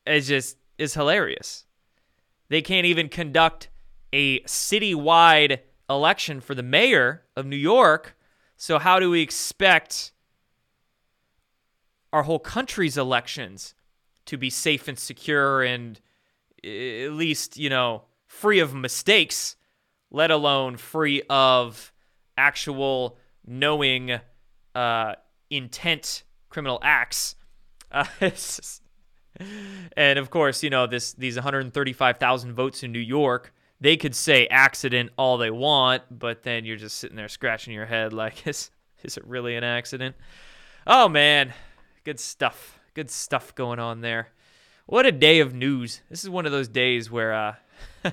It 0.05 0.21
just 0.21 0.57
is 0.77 0.93
hilarious. 0.93 1.65
They 2.51 2.61
can't 2.61 2.85
even 2.85 3.07
conduct 3.07 3.69
a 4.11 4.41
citywide 4.41 5.59
election 5.89 6.41
for 6.41 6.53
the 6.53 6.61
mayor 6.61 7.23
of 7.33 7.45
New 7.45 7.55
York. 7.55 8.17
So, 8.57 8.77
how 8.77 8.99
do 8.99 9.09
we 9.09 9.21
expect 9.21 10.11
our 12.11 12.23
whole 12.23 12.39
country's 12.39 12.97
elections 12.97 13.73
to 14.25 14.35
be 14.35 14.49
safe 14.49 14.89
and 14.89 14.99
secure 14.99 15.63
and 15.63 16.01
at 16.61 17.13
least, 17.13 17.55
you 17.55 17.69
know, 17.69 18.03
free 18.27 18.59
of 18.59 18.75
mistakes, 18.75 19.55
let 20.09 20.29
alone 20.29 20.75
free 20.75 21.21
of 21.29 21.93
actual 22.37 23.17
knowing 23.47 24.19
uh, 24.75 25.13
intent 25.49 26.23
criminal 26.49 26.79
acts? 26.83 27.35
Uh, 27.93 28.05
just, 28.21 28.81
and 29.97 30.19
of 30.19 30.29
course, 30.29 30.63
you 30.63 30.69
know 30.69 30.87
this 30.87 31.13
these 31.13 31.35
135,000 31.35 32.53
votes 32.53 32.83
in 32.83 32.91
New 32.91 32.99
York. 32.99 33.53
They 33.79 33.97
could 33.97 34.15
say 34.15 34.47
accident 34.47 35.11
all 35.17 35.37
they 35.37 35.49
want, 35.49 36.03
but 36.11 36.43
then 36.43 36.65
you're 36.65 36.77
just 36.77 36.97
sitting 36.97 37.17
there 37.17 37.27
scratching 37.27 37.73
your 37.73 37.85
head 37.85 38.13
like, 38.13 38.45
is 38.47 38.71
is 39.03 39.17
it 39.17 39.25
really 39.25 39.55
an 39.55 39.63
accident? 39.63 40.15
Oh 40.85 41.09
man, 41.09 41.53
good 42.03 42.19
stuff. 42.19 42.79
Good 42.93 43.09
stuff 43.09 43.55
going 43.55 43.79
on 43.79 44.01
there. 44.01 44.29
What 44.85 45.05
a 45.05 45.11
day 45.11 45.39
of 45.39 45.53
news. 45.53 46.01
This 46.09 46.23
is 46.23 46.29
one 46.29 46.45
of 46.45 46.51
those 46.51 46.67
days 46.67 47.09
where 47.09 47.33
uh 47.33 47.55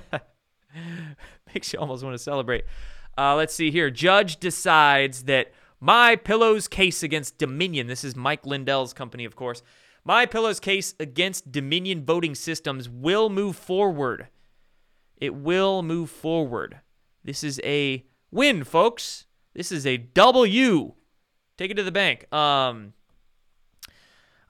makes 1.53 1.73
you 1.73 1.79
almost 1.79 2.03
want 2.03 2.13
to 2.13 2.23
celebrate. 2.23 2.63
Uh, 3.17 3.35
let's 3.35 3.53
see 3.53 3.69
here. 3.69 3.89
Judge 3.89 4.37
decides 4.37 5.23
that 5.23 5.51
My 5.81 6.15
Pillow's 6.15 6.69
case 6.69 7.03
against 7.03 7.37
Dominion. 7.37 7.87
This 7.87 8.03
is 8.03 8.15
Mike 8.15 8.45
Lindell's 8.45 8.93
company, 8.93 9.25
of 9.25 9.35
course. 9.35 9.61
My 10.03 10.25
Pillow's 10.25 10.59
case 10.59 10.93
against 10.99 11.51
Dominion 11.51 12.05
voting 12.05 12.35
systems 12.35 12.89
will 12.89 13.29
move 13.29 13.55
forward. 13.55 14.27
It 15.17 15.35
will 15.35 15.83
move 15.83 16.09
forward. 16.09 16.79
This 17.23 17.43
is 17.43 17.59
a 17.63 18.05
win, 18.31 18.63
folks. 18.63 19.25
This 19.53 19.71
is 19.71 19.85
a 19.85 19.97
W. 19.97 20.93
Take 21.57 21.71
it 21.71 21.75
to 21.75 21.83
the 21.83 21.91
bank. 21.91 22.31
Um, 22.33 22.93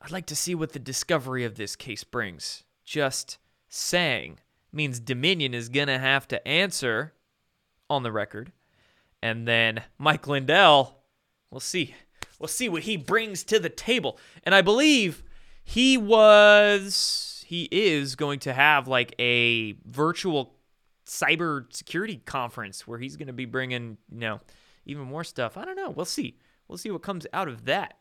I'd 0.02 0.12
like 0.12 0.28
to 0.28 0.36
see 0.36 0.54
what 0.54 0.74
the 0.74 0.80
discovery 0.80 1.44
of 1.44 1.56
this 1.56 1.76
case 1.76 2.04
brings. 2.04 2.64
Just 2.86 3.38
saying 3.68 4.40
means 4.72 5.00
Dominion 5.00 5.54
is 5.54 5.70
going 5.70 5.88
to 5.88 5.98
have 5.98 6.28
to 6.28 6.48
answer 6.48 7.14
on 7.90 8.04
the 8.04 8.12
record. 8.12 8.52
And 9.22 9.48
then 9.48 9.84
Mike 9.98 10.28
Lindell, 10.28 11.00
we'll 11.50 11.60
see. 11.60 11.96
We'll 12.38 12.48
see 12.48 12.70
what 12.70 12.84
he 12.84 12.96
brings 12.96 13.44
to 13.46 13.60
the 13.60 13.70
table. 13.70 14.18
And 14.44 14.56
I 14.56 14.62
believe 14.62 15.24
he 15.70 15.98
was, 15.98 17.44
he 17.46 17.70
is 17.72 18.16
going 18.16 18.40
to 18.40 18.54
have 18.54 18.88
like 18.88 19.14
a 19.20 19.74
virtual 19.86 20.56
cyber 21.06 21.72
security 21.72 22.22
conference 22.26 22.88
where 22.88 22.98
he's 22.98 23.18
going 23.18 23.28
to 23.28 23.34
be 23.34 23.46
bringing, 23.46 23.98
you 24.12 24.18
know, 24.18 24.40
even 24.88 25.04
more 25.04 25.24
stuff. 25.24 25.58
I 25.58 25.66
don't 25.66 25.76
know. 25.76 25.92
We'll 25.92 26.06
see. 26.06 26.40
We'll 26.68 26.80
see 26.80 26.90
what 26.90 27.04
comes 27.04 27.28
out 27.34 27.48
of 27.48 27.66
that. 27.66 28.00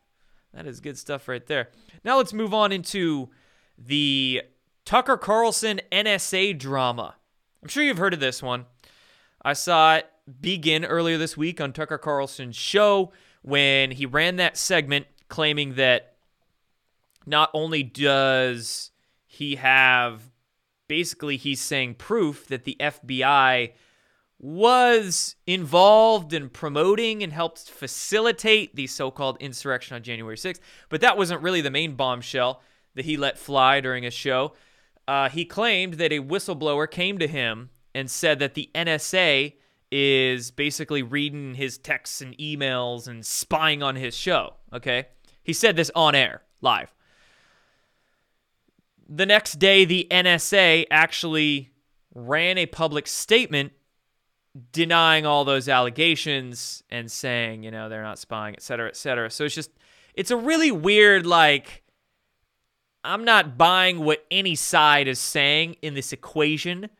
That 0.54 0.66
is 0.66 0.80
good 0.80 0.96
stuff 0.96 1.28
right 1.28 1.46
there. 1.46 1.68
Now 2.04 2.16
let's 2.16 2.32
move 2.32 2.54
on 2.54 2.72
into 2.72 3.28
the 3.76 4.42
Tucker 4.87 5.18
Carlson 5.18 5.82
NSA 5.92 6.58
drama. 6.58 7.16
I'm 7.62 7.68
sure 7.68 7.82
you've 7.82 7.98
heard 7.98 8.14
of 8.14 8.20
this 8.20 8.42
one. 8.42 8.64
I 9.42 9.52
saw 9.52 9.96
it 9.96 10.10
begin 10.40 10.87
earlier 10.87 11.18
this 11.18 11.37
week 11.37 11.60
on 11.60 11.75
Tucker 11.75 11.98
Carlson's 11.98 12.56
show 12.56 13.12
when 13.42 13.90
he 13.90 14.06
ran 14.06 14.37
that 14.37 14.56
segment 14.56 15.06
claiming 15.28 15.75
that 15.75 16.14
not 17.28 17.50
only 17.54 17.82
does 17.82 18.90
he 19.26 19.56
have 19.56 20.30
basically 20.88 21.37
he's 21.37 21.61
saying 21.61 21.94
proof 21.94 22.47
that 22.49 22.64
the 22.64 22.76
FBI 22.80 23.73
was 24.40 25.37
involved 25.47 26.32
in 26.32 26.49
promoting 26.49 27.23
and 27.23 27.32
helped 27.32 27.68
facilitate 27.70 28.75
the 28.76 28.87
so 28.87 29.11
called 29.11 29.37
insurrection 29.40 29.97
on 29.97 30.02
January 30.02 30.37
6th. 30.37 30.61
But 30.88 31.00
that 31.00 31.16
wasn't 31.16 31.42
really 31.42 31.61
the 31.61 31.70
main 31.70 31.94
bombshell 31.94 32.62
that 32.94 33.04
he 33.04 33.16
let 33.16 33.38
fly 33.38 33.80
during 33.80 34.06
a 34.06 34.11
show. 34.11 34.54
Uh, 35.06 35.28
he 35.28 35.44
claimed 35.44 35.94
that 35.94 36.12
a 36.12 36.20
whistleblower 36.20 36.88
came 36.88 37.18
to 37.18 37.26
him 37.26 37.70
and 37.94 38.11
said 38.11 38.38
that 38.38 38.54
the 38.54 38.70
NSA 38.75 39.54
is 39.90 40.50
basically 40.50 41.02
reading 41.02 41.54
his 41.54 41.78
texts 41.78 42.20
and 42.20 42.37
emails 42.38 43.08
and 43.08 43.25
spying 43.25 43.82
on 43.82 43.97
his 43.97 44.14
show. 44.14 44.54
Okay. 44.73 45.08
He 45.42 45.52
said 45.52 45.76
this 45.76 45.90
on 45.94 46.14
air, 46.14 46.42
live. 46.61 46.92
The 49.09 49.27
next 49.27 49.55
day, 49.59 49.85
the 49.85 50.07
NSA 50.11 50.87
actually 50.91 51.71
ran 52.15 52.59
a 52.59 52.67
public 52.67 53.07
statement 53.07 53.73
denying 54.73 55.25
all 55.25 55.45
those 55.45 55.69
allegations 55.69 56.83
and 56.91 57.11
saying, 57.11 57.62
you 57.62 57.71
know, 57.71 57.88
they're 57.88 58.03
not 58.03 58.19
spying, 58.19 58.55
et 58.55 58.62
cetera, 58.62 58.88
et 58.88 58.97
cetera. 58.97 59.31
So 59.31 59.45
it's 59.45 59.55
just, 59.55 59.71
it's 60.15 60.31
a 60.31 60.37
really 60.37 60.71
weird, 60.71 61.27
like, 61.27 61.85
I'm 63.05 63.25
not 63.25 63.57
buying 63.57 64.00
what 64.00 64.27
any 64.31 64.55
side 64.55 65.09
is 65.09 65.19
saying 65.19 65.77
in 65.81 65.95
this 65.95 66.12
equation. 66.12 66.91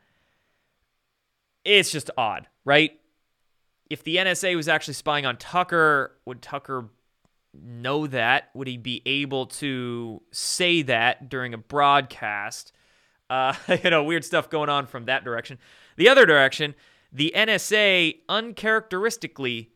It's 1.65 1.91
just 1.91 2.11
odd, 2.17 2.47
right? 2.65 2.93
If 3.91 4.05
the 4.05 4.17
NSA 4.17 4.55
was 4.57 4.69
actually 4.69 4.95
spying 4.95 5.27
on 5.27 5.37
Tucker, 5.37 6.12
would 6.25 6.41
Tucker 6.41 6.88
know 7.62 8.07
that? 8.07 8.50
Would 8.55 8.69
he 8.69 8.77
be 8.77 9.03
able 9.07 9.47
to 9.47 10.23
say 10.31 10.83
that 10.83 11.29
during 11.29 11.55
a 11.55 11.59
broadcast? 11.59 12.73
Uh, 13.31 13.55
you 13.85 13.91
know, 13.91 14.05
weird 14.05 14.25
stuff 14.25 14.50
going 14.50 14.69
on 14.69 14.87
from 14.87 15.07
that 15.07 15.25
direction. 15.25 15.59
The 15.97 16.09
other 16.09 16.27
direction, 16.27 16.75
the 17.12 17.33
NSA 17.35 18.21
uncharacteristically 18.29 19.71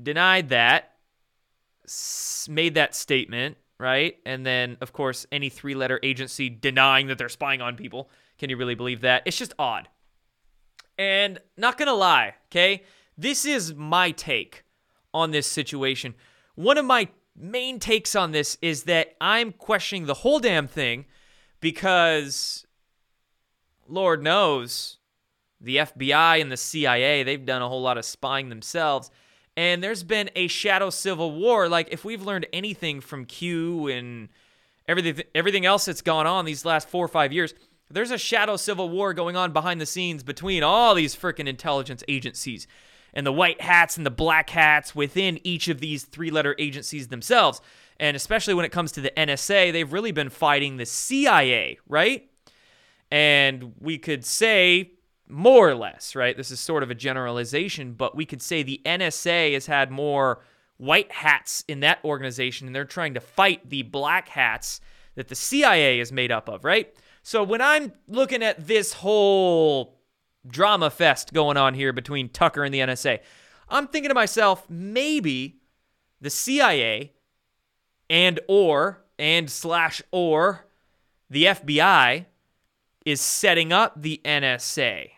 denied 0.00 0.48
that, 0.50 0.92
made 2.48 2.74
that 2.74 2.94
statement, 2.94 3.56
right? 3.78 4.18
And 4.26 4.44
then, 4.44 4.76
of 4.80 4.92
course, 4.92 5.26
any 5.32 5.48
three 5.48 5.74
letter 5.74 6.00
agency 6.02 6.48
denying 6.50 7.06
that 7.08 7.18
they're 7.18 7.28
spying 7.28 7.62
on 7.62 7.76
people. 7.76 8.10
Can 8.38 8.50
you 8.50 8.56
really 8.56 8.74
believe 8.74 9.00
that? 9.02 9.22
It's 9.24 9.38
just 9.38 9.54
odd. 9.58 9.88
And 10.96 11.40
not 11.56 11.78
gonna 11.78 11.94
lie, 11.94 12.34
okay? 12.50 12.82
This 13.16 13.44
is 13.44 13.74
my 13.74 14.10
take 14.10 14.64
on 15.14 15.30
this 15.30 15.46
situation. 15.46 16.14
One 16.58 16.76
of 16.76 16.84
my 16.84 17.06
main 17.36 17.78
takes 17.78 18.16
on 18.16 18.32
this 18.32 18.58
is 18.60 18.82
that 18.82 19.14
I'm 19.20 19.52
questioning 19.52 20.06
the 20.06 20.14
whole 20.14 20.40
damn 20.40 20.66
thing 20.66 21.04
because, 21.60 22.66
Lord 23.86 24.24
knows, 24.24 24.96
the 25.60 25.76
FBI 25.76 26.40
and 26.40 26.50
the 26.50 26.56
CIA, 26.56 27.22
they've 27.22 27.46
done 27.46 27.62
a 27.62 27.68
whole 27.68 27.80
lot 27.80 27.96
of 27.96 28.04
spying 28.04 28.48
themselves. 28.48 29.08
And 29.56 29.84
there's 29.84 30.02
been 30.02 30.30
a 30.34 30.48
shadow 30.48 30.90
civil 30.90 31.30
war. 31.30 31.68
Like, 31.68 31.90
if 31.92 32.04
we've 32.04 32.22
learned 32.22 32.46
anything 32.52 33.02
from 33.02 33.24
Q 33.24 33.86
and 33.86 34.28
everything, 34.88 35.22
everything 35.36 35.64
else 35.64 35.84
that's 35.84 36.02
gone 36.02 36.26
on 36.26 36.44
these 36.44 36.64
last 36.64 36.88
four 36.88 37.04
or 37.04 37.08
five 37.08 37.32
years, 37.32 37.54
there's 37.88 38.10
a 38.10 38.18
shadow 38.18 38.56
civil 38.56 38.88
war 38.88 39.14
going 39.14 39.36
on 39.36 39.52
behind 39.52 39.80
the 39.80 39.86
scenes 39.86 40.24
between 40.24 40.64
all 40.64 40.96
these 40.96 41.14
freaking 41.14 41.46
intelligence 41.46 42.02
agencies 42.08 42.66
and 43.14 43.26
the 43.26 43.32
white 43.32 43.60
hats 43.60 43.96
and 43.96 44.06
the 44.06 44.10
black 44.10 44.50
hats 44.50 44.94
within 44.94 45.40
each 45.44 45.68
of 45.68 45.80
these 45.80 46.04
three 46.04 46.30
letter 46.30 46.54
agencies 46.58 47.08
themselves. 47.08 47.60
And 48.00 48.16
especially 48.16 48.54
when 48.54 48.64
it 48.64 48.72
comes 48.72 48.92
to 48.92 49.00
the 49.00 49.12
NSA, 49.16 49.72
they've 49.72 49.92
really 49.92 50.12
been 50.12 50.30
fighting 50.30 50.76
the 50.76 50.86
CIA, 50.86 51.78
right? 51.88 52.30
And 53.10 53.74
we 53.80 53.98
could 53.98 54.24
say 54.24 54.92
more 55.28 55.68
or 55.68 55.74
less, 55.74 56.14
right? 56.14 56.36
This 56.36 56.50
is 56.50 56.60
sort 56.60 56.82
of 56.82 56.90
a 56.90 56.94
generalization, 56.94 57.92
but 57.92 58.16
we 58.16 58.24
could 58.24 58.42
say 58.42 58.62
the 58.62 58.80
NSA 58.84 59.54
has 59.54 59.66
had 59.66 59.90
more 59.90 60.42
white 60.76 61.10
hats 61.10 61.64
in 61.68 61.80
that 61.80 61.98
organization, 62.04 62.66
and 62.66 62.74
they're 62.74 62.84
trying 62.84 63.14
to 63.14 63.20
fight 63.20 63.68
the 63.68 63.82
black 63.82 64.28
hats 64.28 64.80
that 65.16 65.28
the 65.28 65.34
CIA 65.34 66.00
is 66.00 66.12
made 66.12 66.30
up 66.30 66.48
of, 66.48 66.64
right? 66.64 66.94
So 67.22 67.42
when 67.42 67.60
I'm 67.60 67.92
looking 68.06 68.42
at 68.42 68.66
this 68.66 68.92
whole 68.92 69.97
drama 70.48 70.90
fest 70.90 71.32
going 71.32 71.56
on 71.56 71.74
here 71.74 71.92
between 71.92 72.28
Tucker 72.28 72.64
and 72.64 72.72
the 72.72 72.80
NSA, 72.80 73.20
I'm 73.68 73.86
thinking 73.86 74.08
to 74.08 74.14
myself, 74.14 74.68
maybe 74.68 75.60
the 76.20 76.30
CIA 76.30 77.12
and 78.08 78.40
or 78.48 79.04
and 79.18 79.50
slash 79.50 80.02
or 80.10 80.66
the 81.28 81.44
FBI 81.44 82.26
is 83.04 83.20
setting 83.20 83.72
up 83.72 84.00
the 84.00 84.20
NSA 84.24 85.10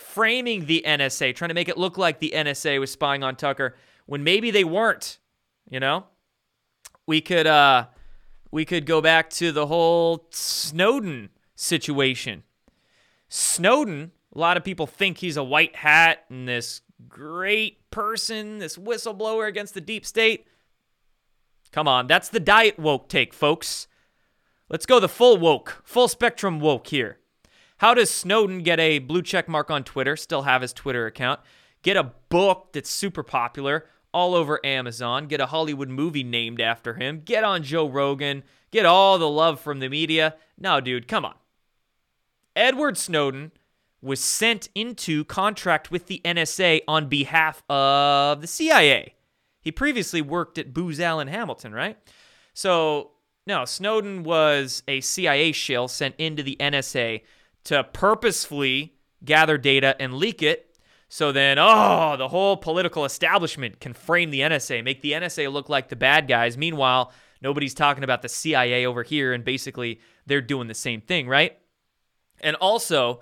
framing 0.00 0.66
the 0.66 0.82
NSA, 0.86 1.34
trying 1.34 1.50
to 1.50 1.54
make 1.54 1.68
it 1.68 1.78
look 1.78 1.98
like 1.98 2.18
the 2.18 2.32
NSA 2.34 2.80
was 2.80 2.90
spying 2.90 3.22
on 3.22 3.36
Tucker 3.36 3.76
when 4.06 4.24
maybe 4.24 4.50
they 4.50 4.64
weren't, 4.64 5.18
you 5.68 5.78
know? 5.78 6.06
We 7.06 7.20
could 7.20 7.46
uh 7.46 7.86
we 8.50 8.64
could 8.64 8.86
go 8.86 9.00
back 9.00 9.30
to 9.30 9.52
the 9.52 9.66
whole 9.66 10.26
Snowden 10.30 11.30
situation. 11.54 12.42
Snowden, 13.28 14.10
a 14.34 14.38
lot 14.38 14.56
of 14.56 14.64
people 14.64 14.86
think 14.86 15.18
he's 15.18 15.36
a 15.36 15.44
white 15.44 15.76
hat 15.76 16.24
and 16.28 16.46
this 16.46 16.82
great 17.08 17.90
person, 17.90 18.58
this 18.58 18.76
whistleblower 18.76 19.48
against 19.48 19.74
the 19.74 19.80
deep 19.80 20.06
state. 20.06 20.46
Come 21.72 21.88
on, 21.88 22.06
that's 22.06 22.28
the 22.28 22.40
diet 22.40 22.78
woke 22.78 23.08
take, 23.08 23.32
folks. 23.32 23.86
Let's 24.68 24.86
go 24.86 25.00
the 25.00 25.08
full 25.08 25.36
woke, 25.36 25.82
full 25.84 26.08
spectrum 26.08 26.60
woke 26.60 26.88
here. 26.88 27.18
How 27.78 27.94
does 27.94 28.10
Snowden 28.10 28.62
get 28.62 28.78
a 28.78 28.98
blue 28.98 29.22
check 29.22 29.48
mark 29.48 29.70
on 29.70 29.84
Twitter, 29.84 30.16
still 30.16 30.42
have 30.42 30.62
his 30.62 30.72
Twitter 30.72 31.06
account, 31.06 31.40
get 31.82 31.96
a 31.96 32.12
book 32.28 32.68
that's 32.72 32.90
super 32.90 33.22
popular 33.22 33.86
all 34.12 34.34
over 34.34 34.64
Amazon, 34.64 35.26
get 35.26 35.40
a 35.40 35.46
Hollywood 35.46 35.88
movie 35.88 36.24
named 36.24 36.60
after 36.60 36.94
him, 36.94 37.22
get 37.24 37.42
on 37.42 37.62
Joe 37.62 37.88
Rogan, 37.88 38.42
get 38.70 38.84
all 38.84 39.18
the 39.18 39.28
love 39.28 39.60
from 39.60 39.78
the 39.78 39.88
media? 39.88 40.36
No, 40.58 40.80
dude, 40.80 41.08
come 41.08 41.24
on. 41.24 41.34
Edward 42.54 42.98
Snowden 42.98 43.52
was 44.02 44.20
sent 44.20 44.68
into 44.74 45.24
contract 45.24 45.90
with 45.90 46.06
the 46.06 46.20
NSA 46.24 46.80
on 46.88 47.08
behalf 47.08 47.62
of 47.68 48.40
the 48.40 48.46
CIA. 48.46 49.14
He 49.60 49.70
previously 49.70 50.22
worked 50.22 50.58
at 50.58 50.72
Booz 50.72 51.00
Allen 51.00 51.28
Hamilton, 51.28 51.72
right? 51.72 51.98
So, 52.54 53.12
no, 53.46 53.64
Snowden 53.64 54.22
was 54.22 54.82
a 54.88 55.00
CIA 55.00 55.52
shill 55.52 55.86
sent 55.88 56.14
into 56.16 56.42
the 56.42 56.56
NSA 56.58 57.22
to 57.64 57.84
purposefully 57.84 58.94
gather 59.24 59.58
data 59.58 59.96
and 60.00 60.14
leak 60.14 60.42
it. 60.42 60.66
So 61.08 61.32
then, 61.32 61.58
oh, 61.58 62.16
the 62.16 62.28
whole 62.28 62.56
political 62.56 63.04
establishment 63.04 63.80
can 63.80 63.92
frame 63.92 64.30
the 64.30 64.40
NSA, 64.40 64.84
make 64.84 65.02
the 65.02 65.12
NSA 65.12 65.52
look 65.52 65.68
like 65.68 65.88
the 65.88 65.96
bad 65.96 66.28
guys. 66.28 66.56
Meanwhile, 66.56 67.12
nobody's 67.42 67.74
talking 67.74 68.04
about 68.04 68.22
the 68.22 68.28
CIA 68.28 68.86
over 68.86 69.02
here 69.02 69.32
and 69.32 69.44
basically 69.44 70.00
they're 70.26 70.40
doing 70.40 70.68
the 70.68 70.74
same 70.74 71.00
thing, 71.00 71.26
right? 71.26 71.58
And 72.40 72.56
also, 72.56 73.20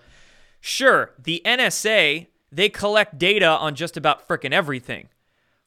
sure, 0.61 1.15
the 1.19 1.43
NSA, 1.45 2.27
they 2.51 2.69
collect 2.69 3.19
data 3.19 3.49
on 3.49 3.75
just 3.75 3.97
about 3.97 4.27
frickin' 4.29 4.53
everything. 4.53 5.09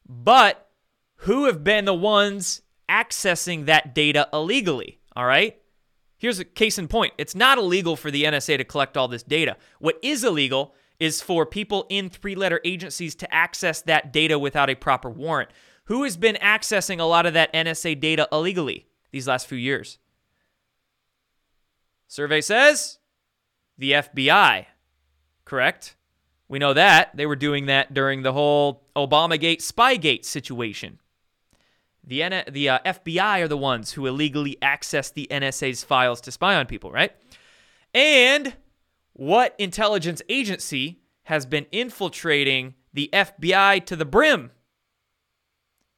But 0.08 0.68
who 1.16 1.44
have 1.44 1.62
been 1.62 1.84
the 1.84 1.94
ones 1.94 2.62
accessing 2.88 3.66
that 3.66 3.94
data 3.94 4.28
illegally? 4.32 4.98
All 5.14 5.26
right? 5.26 5.58
Here's 6.18 6.38
a 6.38 6.44
case 6.44 6.78
in 6.78 6.88
point 6.88 7.14
it's 7.18 7.34
not 7.34 7.58
illegal 7.58 7.96
for 7.96 8.10
the 8.10 8.24
NSA 8.24 8.58
to 8.58 8.64
collect 8.64 8.96
all 8.96 9.08
this 9.08 9.22
data. 9.22 9.56
What 9.80 9.98
is 10.02 10.22
illegal 10.22 10.74
is 11.00 11.20
for 11.20 11.44
people 11.44 11.84
in 11.88 12.08
three 12.08 12.36
letter 12.36 12.60
agencies 12.64 13.16
to 13.16 13.34
access 13.34 13.82
that 13.82 14.12
data 14.12 14.38
without 14.38 14.70
a 14.70 14.76
proper 14.76 15.10
warrant. 15.10 15.50
Who 15.86 16.04
has 16.04 16.16
been 16.16 16.36
accessing 16.36 17.00
a 17.00 17.04
lot 17.04 17.26
of 17.26 17.34
that 17.34 17.52
NSA 17.52 17.98
data 17.98 18.28
illegally 18.30 18.86
these 19.10 19.26
last 19.26 19.48
few 19.48 19.58
years? 19.58 19.98
Survey 22.06 22.40
says 22.40 22.98
the 23.76 23.92
FBI, 23.92 24.66
correct? 25.44 25.96
We 26.48 26.58
know 26.58 26.74
that. 26.74 27.16
They 27.16 27.26
were 27.26 27.36
doing 27.36 27.66
that 27.66 27.94
during 27.94 28.22
the 28.22 28.32
whole 28.32 28.84
Obamagate, 28.94 29.58
Spygate 29.58 30.24
situation. 30.24 30.98
The, 32.04 32.22
N- 32.22 32.44
the 32.50 32.68
uh, 32.68 32.78
FBI 32.84 33.42
are 33.42 33.48
the 33.48 33.56
ones 33.56 33.92
who 33.92 34.06
illegally 34.06 34.58
access 34.60 35.10
the 35.10 35.28
NSA's 35.30 35.84
files 35.84 36.20
to 36.22 36.32
spy 36.32 36.56
on 36.56 36.66
people, 36.66 36.90
right? 36.90 37.12
And 37.94 38.54
what 39.12 39.54
intelligence 39.58 40.20
agency 40.28 41.00
has 41.24 41.46
been 41.46 41.66
infiltrating 41.70 42.74
the 42.92 43.08
FBI 43.12 43.84
to 43.86 43.96
the 43.96 44.04
brim? 44.04 44.50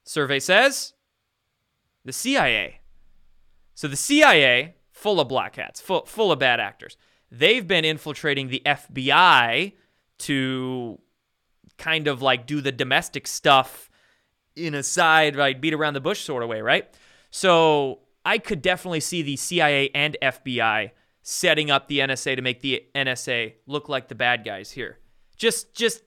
Survey 0.05 0.39
says 0.39 0.93
the 2.05 2.13
CIA. 2.13 2.81
So 3.75 3.89
the 3.89 3.97
CIA, 3.97 4.77
full 4.93 5.19
of 5.19 5.29
black 5.29 5.57
hats, 5.57 5.81
full, 5.81 6.05
full 6.05 6.31
of 6.31 6.39
bad 6.39 6.61
actors, 6.61 6.97
they've 7.31 7.67
been 7.67 7.85
infiltrating 7.85 8.49
the 8.49 8.63
FBI 8.65 9.73
to 10.19 10.99
kind 11.77 12.09
of 12.09 12.23
like 12.23 12.47
do 12.47 12.61
the 12.61 12.73
domestic 12.73 13.27
stuff 13.27 13.91
in 14.57 14.75
a 14.75 14.83
side, 14.83 15.37
like 15.37 15.61
beat 15.61 15.75
around 15.75 15.95
the 15.95 16.01
bush 16.01 16.21
sort 16.21 16.43
of 16.43 16.49
way, 16.49 16.61
right? 16.61 16.89
So 17.31 18.01
I 18.25 18.39
could 18.39 18.63
definitely 18.63 19.01
see 19.01 19.23
the 19.23 19.37
CIA 19.37 19.91
and 19.95 20.17
FBI 20.23 20.91
setting 21.23 21.71
up 21.71 21.89
the 21.89 21.99
NSA 21.99 22.37
to 22.37 22.43
make 22.43 22.61
the 22.61 22.85
NSA 22.95 23.55
look 23.67 23.89
like 23.89 24.09
the 24.09 24.15
bad 24.15 24.45
guys 24.45 24.71
here. 24.71 24.99
Just, 25.37 25.75
just 25.75 26.03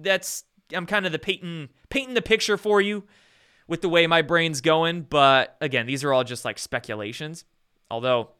that's 0.00 0.44
I'm 0.74 0.86
kind 0.86 1.06
of 1.06 1.12
the 1.12 1.18
painting 1.18 1.68
painting 1.90 2.14
the 2.14 2.22
picture 2.22 2.56
for 2.56 2.80
you 2.80 3.04
with 3.66 3.82
the 3.82 3.88
way 3.88 4.06
my 4.06 4.22
brain's 4.22 4.60
going. 4.60 5.02
But 5.02 5.56
again, 5.60 5.86
these 5.86 6.04
are 6.04 6.12
all 6.12 6.24
just 6.24 6.44
like 6.44 6.58
speculations. 6.58 7.44
Although, 7.90 8.30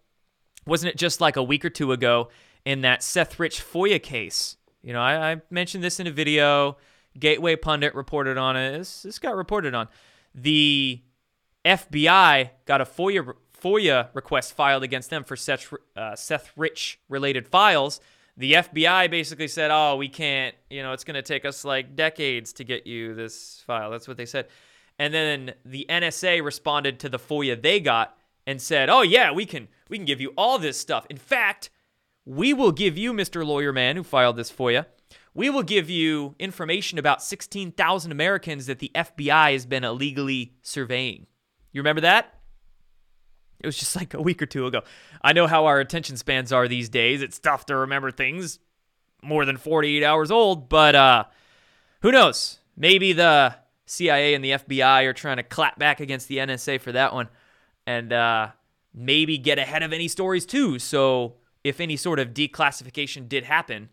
wasn't 0.67 0.95
it 0.95 0.99
just 0.99 1.21
like 1.21 1.37
a 1.37 1.43
week 1.43 1.65
or 1.65 1.71
two 1.71 1.93
ago 1.93 2.29
in 2.65 2.83
that 2.83 3.03
Seth 3.03 3.39
Rich 3.39 3.63
FOIA 3.63 4.03
case? 4.03 4.57
You 4.83 4.93
know, 4.93 5.01
I, 5.01 5.33
I 5.33 5.43
mentioned 5.51 5.85
this 5.85 6.01
in 6.01 6.07
a 6.07 6.11
video. 6.11 6.77
Gateway 7.19 7.57
Pundit 7.57 7.95
reported 7.95 8.39
on 8.39 8.57
it. 8.57 8.79
This, 8.79 9.03
this 9.03 9.19
got 9.19 9.37
reported 9.37 9.75
on. 9.75 9.89
The 10.35 11.03
FBI 11.65 12.51
got 12.67 12.81
a 12.81 12.85
FOIA 12.85 13.35
FOIA 13.63 14.09
request 14.13 14.55
filed 14.55 14.83
against 14.83 15.11
them 15.11 15.23
for 15.23 15.37
Seth, 15.37 15.73
uh, 15.97 16.17
Seth 16.17 16.51
Rich 16.57 16.99
related 17.09 17.47
files. 17.47 18.01
The 18.37 18.55
FBI 18.55 19.11
basically 19.11 19.47
said, 19.47 19.71
"Oh, 19.71 19.97
we 19.97 20.09
can't. 20.09 20.55
You 20.71 20.83
know, 20.83 20.93
it's 20.93 21.05
going 21.05 21.15
to 21.15 21.23
take 21.23 21.45
us 21.45 21.65
like 21.65 21.95
decades 21.95 22.53
to 22.55 22.65
get 22.65 22.87
you 22.87 23.15
this 23.15 23.63
file." 23.67 23.91
That's 23.91 24.09
what 24.09 24.17
they 24.17 24.27
said. 24.27 24.49
And 24.99 25.13
then 25.13 25.55
the 25.65 25.87
NSA 25.89 26.43
responded 26.43 26.99
to 27.01 27.09
the 27.09 27.19
FOIA 27.19 27.61
they 27.61 27.79
got 27.79 28.17
and 28.47 28.61
said, 28.61 28.89
"Oh 28.89 29.03
yeah, 29.03 29.33
we 29.33 29.47
can 29.47 29.69
we 29.89 29.99
can 29.99 30.05
give 30.05 30.21
you 30.21 30.33
all 30.37 30.59
this 30.59 30.79
stuff. 30.79 31.07
In 31.11 31.17
fact, 31.17 31.71
we 32.25 32.55
will 32.55 32.73
give 32.73 32.97
you, 32.97 33.13
Mr. 33.13 33.45
Lawyer 33.45 33.73
Man, 33.73 33.97
who 33.97 34.03
filed 34.03 34.37
this 34.37 34.51
FOIA, 34.51 34.87
we 35.35 35.51
will 35.51 35.63
give 35.63 35.91
you 35.91 36.35
information 36.39 36.99
about 36.99 37.23
16,000 37.23 38.13
Americans 38.13 38.67
that 38.67 38.79
the 38.79 38.91
FBI 38.95 39.53
has 39.53 39.67
been 39.67 39.85
illegally 39.85 40.55
surveying. 40.63 41.27
You 41.73 41.81
remember 41.81 42.03
that? 42.03 42.35
It 43.61 43.67
was 43.67 43.77
just 43.77 43.97
like 43.97 44.15
a 44.15 44.23
week 44.23 44.43
or 44.43 44.47
two 44.47 44.67
ago. 44.67 44.83
I 45.23 45.33
know 45.33 45.47
how 45.47 45.67
our 45.67 45.81
attention 45.81 46.17
spans 46.17 46.53
are 46.53 46.69
these 46.69 46.89
days. 46.89 47.23
It's 47.23 47.39
tough 47.39 47.67
to 47.67 47.77
remember 47.77 48.11
things 48.11 48.59
more 49.23 49.45
than 49.45 49.57
48 49.57 50.03
hours 50.03 50.31
old, 50.31 50.69
but 50.69 50.95
uh, 50.95 51.25
who 52.01 52.11
knows? 52.13 52.59
Maybe 52.77 53.13
the 53.13 53.55
CIA 53.87 54.35
and 54.35 54.45
the 54.45 54.53
FBI 54.53 55.05
are 55.05 55.13
trying 55.13 55.37
to 55.37 55.43
clap 55.43 55.79
back 55.79 56.01
against 56.01 56.29
the 56.29 56.39
NSA 56.39 56.81
for 56.81 56.93
that 56.93 57.13
one 57.13 57.29
and 57.93 58.13
uh, 58.13 58.49
maybe 58.95 59.39
get 59.39 59.59
ahead 59.59 59.83
of 59.83 59.93
any 59.93 60.09
stories 60.09 60.47
too. 60.47 60.79
So 60.79 61.35
if 61.63 61.81
any 61.81 61.97
sort 61.97 62.19
of 62.19 62.29
declassification 62.29 63.29
did 63.29 63.45
happen, 63.45 63.91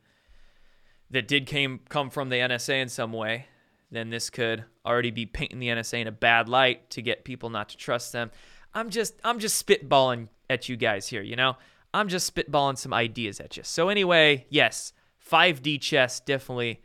that 1.12 1.28
did 1.28 1.46
came 1.46 1.82
come 1.90 2.10
from 2.10 2.30
the 2.30 2.38
NSA 2.38 2.82
in 2.82 2.90
some 2.90 3.14
way, 3.14 3.48
then 3.92 4.10
this 4.10 4.30
could 4.30 4.64
already 4.86 5.12
be 5.12 5.26
painting 5.26 5.60
the 5.60 5.68
NSA 5.68 6.02
in 6.02 6.08
a 6.08 6.12
bad 6.12 6.48
light 6.48 6.90
to 6.92 7.02
get 7.02 7.26
people 7.26 7.50
not 7.50 7.70
to 7.70 7.78
trust 7.78 8.14
them. 8.14 8.32
I'm 8.74 8.90
just 8.90 9.16
I'm 9.24 9.40
just 9.40 9.66
spitballing 9.66 10.30
at 10.50 10.70
you 10.70 10.78
guys 10.78 11.08
here, 11.08 11.22
you 11.22 11.36
know? 11.36 11.58
I'm 11.94 12.08
just 12.08 12.34
spitballing 12.34 12.78
some 12.78 12.94
ideas 12.94 13.40
at 13.40 13.58
you. 13.58 13.64
So 13.64 13.90
anyway, 13.90 14.46
yes, 14.50 14.94
5D 15.30 15.82
chess 15.82 16.20
definitely 16.20 16.82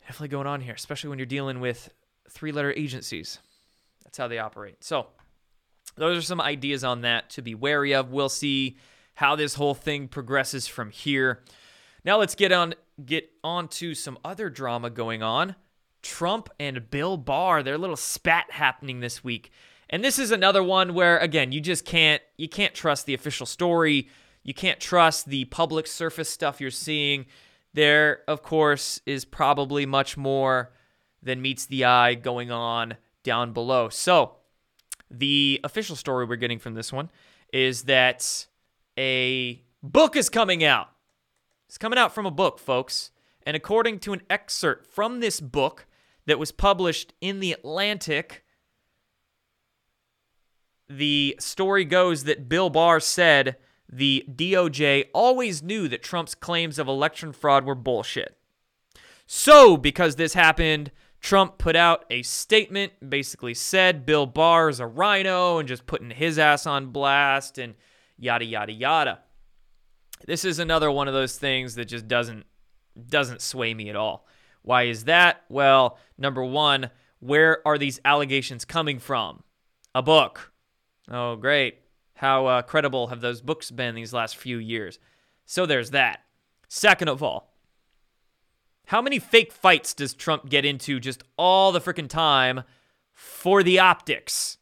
definitely 0.00 0.28
going 0.28 0.46
on 0.46 0.62
here, 0.62 0.74
especially 0.74 1.10
when 1.10 1.18
you're 1.18 1.26
dealing 1.26 1.60
with 1.60 1.92
three-letter 2.30 2.72
agencies. 2.72 3.38
That's 4.02 4.18
how 4.18 4.26
they 4.26 4.38
operate. 4.38 4.82
So, 4.82 5.06
those 5.96 6.18
are 6.18 6.22
some 6.22 6.40
ideas 6.40 6.84
on 6.84 7.02
that 7.02 7.30
to 7.30 7.42
be 7.42 7.54
wary 7.54 7.94
of. 7.94 8.10
We'll 8.10 8.28
see 8.28 8.76
how 9.14 9.36
this 9.36 9.54
whole 9.54 9.74
thing 9.74 10.08
progresses 10.08 10.66
from 10.66 10.90
here. 10.90 11.42
Now 12.04 12.18
let's 12.18 12.34
get 12.34 12.52
on 12.52 12.74
get 13.04 13.30
on 13.42 13.68
to 13.68 13.94
some 13.94 14.18
other 14.24 14.50
drama 14.50 14.90
going 14.90 15.22
on. 15.22 15.56
Trump 16.02 16.48
and 16.58 16.90
Bill 16.90 17.16
Barr, 17.16 17.62
their 17.62 17.78
little 17.78 17.96
spat 17.96 18.50
happening 18.50 19.00
this 19.00 19.22
week. 19.22 19.50
And 19.90 20.02
this 20.02 20.18
is 20.18 20.30
another 20.30 20.62
one 20.62 20.94
where 20.94 21.18
again, 21.18 21.52
you 21.52 21.60
just 21.60 21.84
can't 21.84 22.22
you 22.36 22.48
can't 22.48 22.74
trust 22.74 23.06
the 23.06 23.14
official 23.14 23.46
story. 23.46 24.08
You 24.42 24.54
can't 24.54 24.80
trust 24.80 25.26
the 25.26 25.44
public 25.46 25.86
surface 25.86 26.30
stuff 26.30 26.60
you're 26.60 26.70
seeing. 26.70 27.26
There, 27.74 28.20
of 28.26 28.42
course, 28.42 29.00
is 29.04 29.24
probably 29.24 29.86
much 29.86 30.16
more 30.16 30.72
than 31.22 31.42
meets 31.42 31.66
the 31.66 31.84
eye 31.84 32.14
going 32.14 32.50
on 32.50 32.96
down 33.22 33.52
below. 33.52 33.90
So, 33.90 34.36
the 35.10 35.60
official 35.64 35.96
story 35.96 36.24
we're 36.24 36.36
getting 36.36 36.58
from 36.58 36.74
this 36.74 36.92
one 36.92 37.10
is 37.52 37.84
that 37.84 38.46
a 38.98 39.62
book 39.82 40.16
is 40.16 40.28
coming 40.28 40.62
out. 40.64 40.88
It's 41.68 41.78
coming 41.78 41.98
out 41.98 42.14
from 42.14 42.26
a 42.26 42.30
book, 42.30 42.58
folks. 42.58 43.10
And 43.44 43.56
according 43.56 44.00
to 44.00 44.12
an 44.12 44.22
excerpt 44.28 44.86
from 44.86 45.20
this 45.20 45.40
book 45.40 45.86
that 46.26 46.38
was 46.38 46.52
published 46.52 47.14
in 47.20 47.40
The 47.40 47.52
Atlantic, 47.52 48.44
the 50.88 51.36
story 51.38 51.84
goes 51.84 52.24
that 52.24 52.48
Bill 52.48 52.70
Barr 52.70 53.00
said 53.00 53.56
the 53.88 54.24
DOJ 54.28 55.06
always 55.12 55.62
knew 55.62 55.88
that 55.88 56.02
Trump's 56.02 56.34
claims 56.34 56.78
of 56.78 56.88
election 56.88 57.32
fraud 57.32 57.64
were 57.64 57.74
bullshit. 57.74 58.36
So, 59.26 59.76
because 59.76 60.16
this 60.16 60.34
happened, 60.34 60.90
Trump 61.20 61.58
put 61.58 61.76
out 61.76 62.04
a 62.10 62.22
statement, 62.22 62.92
basically 63.06 63.54
said 63.54 64.06
Bill 64.06 64.26
Barr 64.26 64.68
is 64.68 64.80
a 64.80 64.86
RINO 64.86 65.58
and 65.58 65.68
just 65.68 65.86
putting 65.86 66.10
his 66.10 66.38
ass 66.38 66.66
on 66.66 66.86
blast 66.86 67.58
and 67.58 67.74
yada 68.18 68.44
yada 68.44 68.72
yada. 68.72 69.20
This 70.26 70.44
is 70.44 70.58
another 70.58 70.90
one 70.90 71.08
of 71.08 71.14
those 71.14 71.36
things 71.36 71.74
that 71.74 71.86
just 71.86 72.08
doesn't 72.08 72.46
doesn't 73.08 73.42
sway 73.42 73.74
me 73.74 73.88
at 73.88 73.96
all. 73.96 74.26
Why 74.62 74.84
is 74.84 75.04
that? 75.04 75.42
Well, 75.48 75.98
number 76.18 76.44
1, 76.44 76.90
where 77.20 77.66
are 77.66 77.78
these 77.78 78.00
allegations 78.04 78.64
coming 78.64 78.98
from? 78.98 79.42
A 79.94 80.02
book. 80.02 80.52
Oh, 81.10 81.36
great. 81.36 81.78
How 82.14 82.46
uh, 82.46 82.62
credible 82.62 83.06
have 83.08 83.20
those 83.20 83.40
books 83.40 83.70
been 83.70 83.94
these 83.94 84.12
last 84.12 84.36
few 84.36 84.58
years? 84.58 84.98
So 85.46 85.64
there's 85.64 85.90
that. 85.90 86.20
Second 86.68 87.08
of 87.08 87.22
all, 87.22 87.49
how 88.90 89.00
many 89.00 89.20
fake 89.20 89.52
fights 89.52 89.94
does 89.94 90.14
Trump 90.14 90.48
get 90.48 90.64
into 90.64 90.98
just 90.98 91.22
all 91.36 91.70
the 91.70 91.80
freaking 91.80 92.08
time 92.08 92.64
for 93.12 93.62
the 93.62 93.78
optics? 93.78 94.58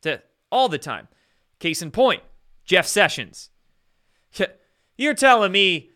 To, 0.00 0.22
all 0.50 0.70
the 0.70 0.78
time. 0.78 1.08
Case 1.58 1.82
in 1.82 1.90
point, 1.90 2.22
Jeff 2.64 2.86
Sessions. 2.86 3.50
You're 4.96 5.12
telling 5.12 5.52
me 5.52 5.90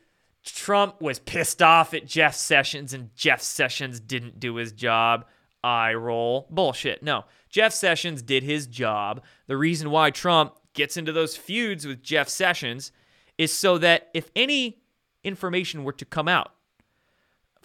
Trump 0.45 1.01
was 1.01 1.21
pissed 1.21 1.62
off 1.62 1.95
at 1.95 2.07
Jeff 2.07 2.35
Sessions 2.35 2.92
and 2.92 3.16
Jeff 3.16 3.40
Sessions 3.40 3.99
didn't 3.99 4.38
do 4.38 4.57
his 4.57 4.71
job? 4.71 5.25
Eye 5.64 5.95
roll. 5.95 6.47
Bullshit. 6.51 7.03
No. 7.03 7.25
Jeff 7.49 7.73
Sessions 7.73 8.21
did 8.21 8.42
his 8.42 8.66
job. 8.66 9.23
The 9.47 9.57
reason 9.57 9.90
why 9.90 10.11
Trump 10.11 10.57
gets 10.75 10.99
into 10.99 11.12
those 11.12 11.35
feuds 11.35 11.87
with 11.87 12.03
Jeff 12.03 12.29
Sessions 12.29 12.92
is 13.38 13.55
so 13.55 13.79
that 13.79 14.11
if 14.12 14.31
any 14.37 14.83
information 15.25 15.83
were 15.83 15.95
to 15.95 16.05
come 16.05 16.29
out 16.29 16.53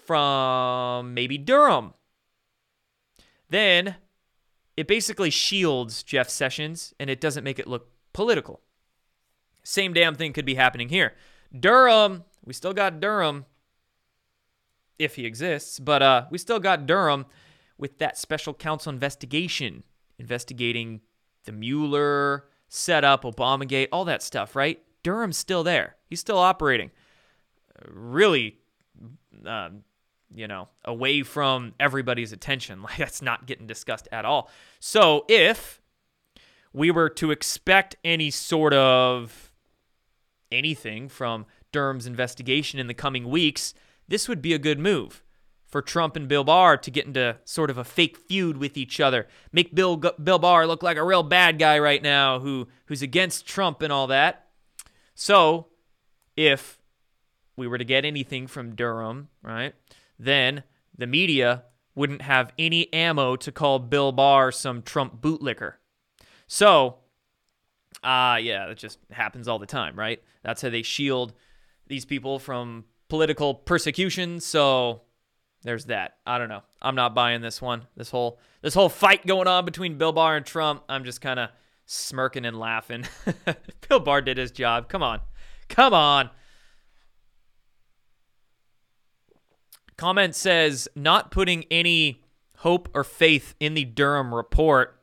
from 0.07 1.13
maybe 1.13 1.37
Durham, 1.37 1.93
then 3.49 3.95
it 4.75 4.87
basically 4.87 5.29
shields 5.29 6.01
Jeff 6.01 6.29
Sessions 6.29 6.93
and 6.99 7.09
it 7.09 7.21
doesn't 7.21 7.43
make 7.43 7.59
it 7.59 7.67
look 7.67 7.91
political. 8.13 8.61
Same 9.63 9.93
damn 9.93 10.15
thing 10.15 10.33
could 10.33 10.45
be 10.45 10.55
happening 10.55 10.89
here. 10.89 11.13
Durham, 11.57 12.23
we 12.43 12.53
still 12.53 12.73
got 12.73 12.99
Durham, 12.99 13.45
if 14.99 15.15
he 15.15 15.25
exists, 15.25 15.79
but 15.79 16.01
uh, 16.01 16.25
we 16.31 16.37
still 16.37 16.59
got 16.59 16.85
Durham 16.85 17.25
with 17.77 17.99
that 17.99 18.17
special 18.17 18.53
counsel 18.53 18.91
investigation 18.91 19.83
investigating 20.17 21.01
the 21.45 21.51
Mueller 21.51 22.45
setup, 22.67 23.23
Obamagate, 23.23 23.87
all 23.91 24.05
that 24.05 24.23
stuff, 24.23 24.55
right? 24.55 24.81
Durham's 25.03 25.37
still 25.37 25.63
there. 25.63 25.95
He's 26.09 26.19
still 26.19 26.39
operating. 26.39 26.91
Really, 27.87 28.57
um, 29.45 29.83
you 30.33 30.47
know, 30.47 30.67
away 30.85 31.23
from 31.23 31.73
everybody's 31.79 32.31
attention. 32.31 32.81
Like 32.87 32.97
that's 32.97 33.21
not 33.21 33.45
getting 33.45 33.67
discussed 33.67 34.07
at 34.11 34.25
all. 34.25 34.49
So 34.79 35.25
if 35.27 35.81
we 36.73 36.91
were 36.91 37.09
to 37.09 37.31
expect 37.31 37.95
any 38.03 38.29
sort 38.29 38.73
of 38.73 39.51
anything 40.51 41.09
from 41.09 41.45
Durham's 41.71 42.05
investigation 42.05 42.79
in 42.79 42.87
the 42.87 42.93
coming 42.93 43.29
weeks, 43.29 43.73
this 44.07 44.27
would 44.29 44.41
be 44.41 44.53
a 44.53 44.59
good 44.59 44.79
move 44.79 45.23
for 45.67 45.81
Trump 45.81 46.15
and 46.15 46.27
Bill 46.27 46.43
Barr 46.43 46.77
to 46.77 46.89
get 46.89 47.05
into 47.05 47.37
sort 47.43 47.69
of 47.69 47.77
a 47.77 47.83
fake 47.83 48.17
feud 48.17 48.57
with 48.57 48.77
each 48.77 48.99
other. 48.99 49.27
Make 49.51 49.75
Bill 49.75 49.97
Bill 49.97 50.39
Barr 50.39 50.65
look 50.65 50.81
like 50.81 50.97
a 50.97 51.03
real 51.03 51.23
bad 51.23 51.59
guy 51.59 51.77
right 51.79 52.01
now 52.01 52.39
who 52.39 52.67
who's 52.85 53.01
against 53.01 53.45
Trump 53.45 53.81
and 53.81 53.91
all 53.91 54.07
that. 54.07 54.47
So, 55.13 55.67
if 56.35 56.79
we 57.57 57.67
were 57.67 57.77
to 57.77 57.83
get 57.83 58.05
anything 58.05 58.47
from 58.47 58.75
Durham, 58.75 59.29
right? 59.41 59.73
Then 60.19 60.63
the 60.97 61.07
media 61.07 61.63
wouldn't 61.95 62.21
have 62.21 62.51
any 62.57 62.91
ammo 62.93 63.35
to 63.37 63.51
call 63.51 63.79
Bill 63.79 64.11
Barr 64.11 64.51
some 64.51 64.81
Trump 64.81 65.21
bootlicker. 65.21 65.73
So, 66.47 66.97
uh 68.03 68.37
yeah, 68.41 68.67
that 68.67 68.77
just 68.77 68.99
happens 69.11 69.47
all 69.47 69.59
the 69.59 69.65
time, 69.65 69.97
right? 69.97 70.21
That's 70.43 70.61
how 70.61 70.69
they 70.69 70.83
shield 70.83 71.33
these 71.87 72.05
people 72.05 72.39
from 72.39 72.85
political 73.09 73.53
persecution. 73.53 74.39
So 74.39 75.01
there's 75.63 75.85
that. 75.85 76.17
I 76.25 76.37
don't 76.37 76.49
know. 76.49 76.63
I'm 76.81 76.95
not 76.95 77.15
buying 77.15 77.41
this 77.41 77.61
one. 77.61 77.87
This 77.95 78.09
whole 78.09 78.39
this 78.61 78.73
whole 78.73 78.89
fight 78.89 79.25
going 79.25 79.47
on 79.47 79.65
between 79.65 79.97
Bill 79.97 80.11
Barr 80.13 80.37
and 80.37 80.45
Trump. 80.45 80.83
I'm 80.87 81.03
just 81.03 81.21
kind 81.21 81.39
of 81.39 81.49
smirking 81.85 82.45
and 82.45 82.59
laughing. 82.59 83.05
Bill 83.89 83.99
Barr 83.99 84.21
did 84.21 84.37
his 84.37 84.51
job. 84.51 84.89
Come 84.89 85.03
on. 85.03 85.21
Come 85.69 85.93
on. 85.93 86.29
Comment 89.97 90.35
says 90.35 90.87
not 90.95 91.31
putting 91.31 91.65
any 91.71 92.23
hope 92.57 92.87
or 92.93 93.03
faith 93.03 93.55
in 93.59 93.73
the 93.73 93.85
Durham 93.85 94.33
report. 94.33 94.99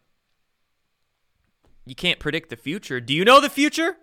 You 1.84 1.94
can't 1.94 2.20
predict 2.20 2.50
the 2.50 2.56
future. 2.56 3.00
Do 3.00 3.12
you 3.12 3.24
know 3.24 3.40
the 3.40 3.50
future? 3.50 3.96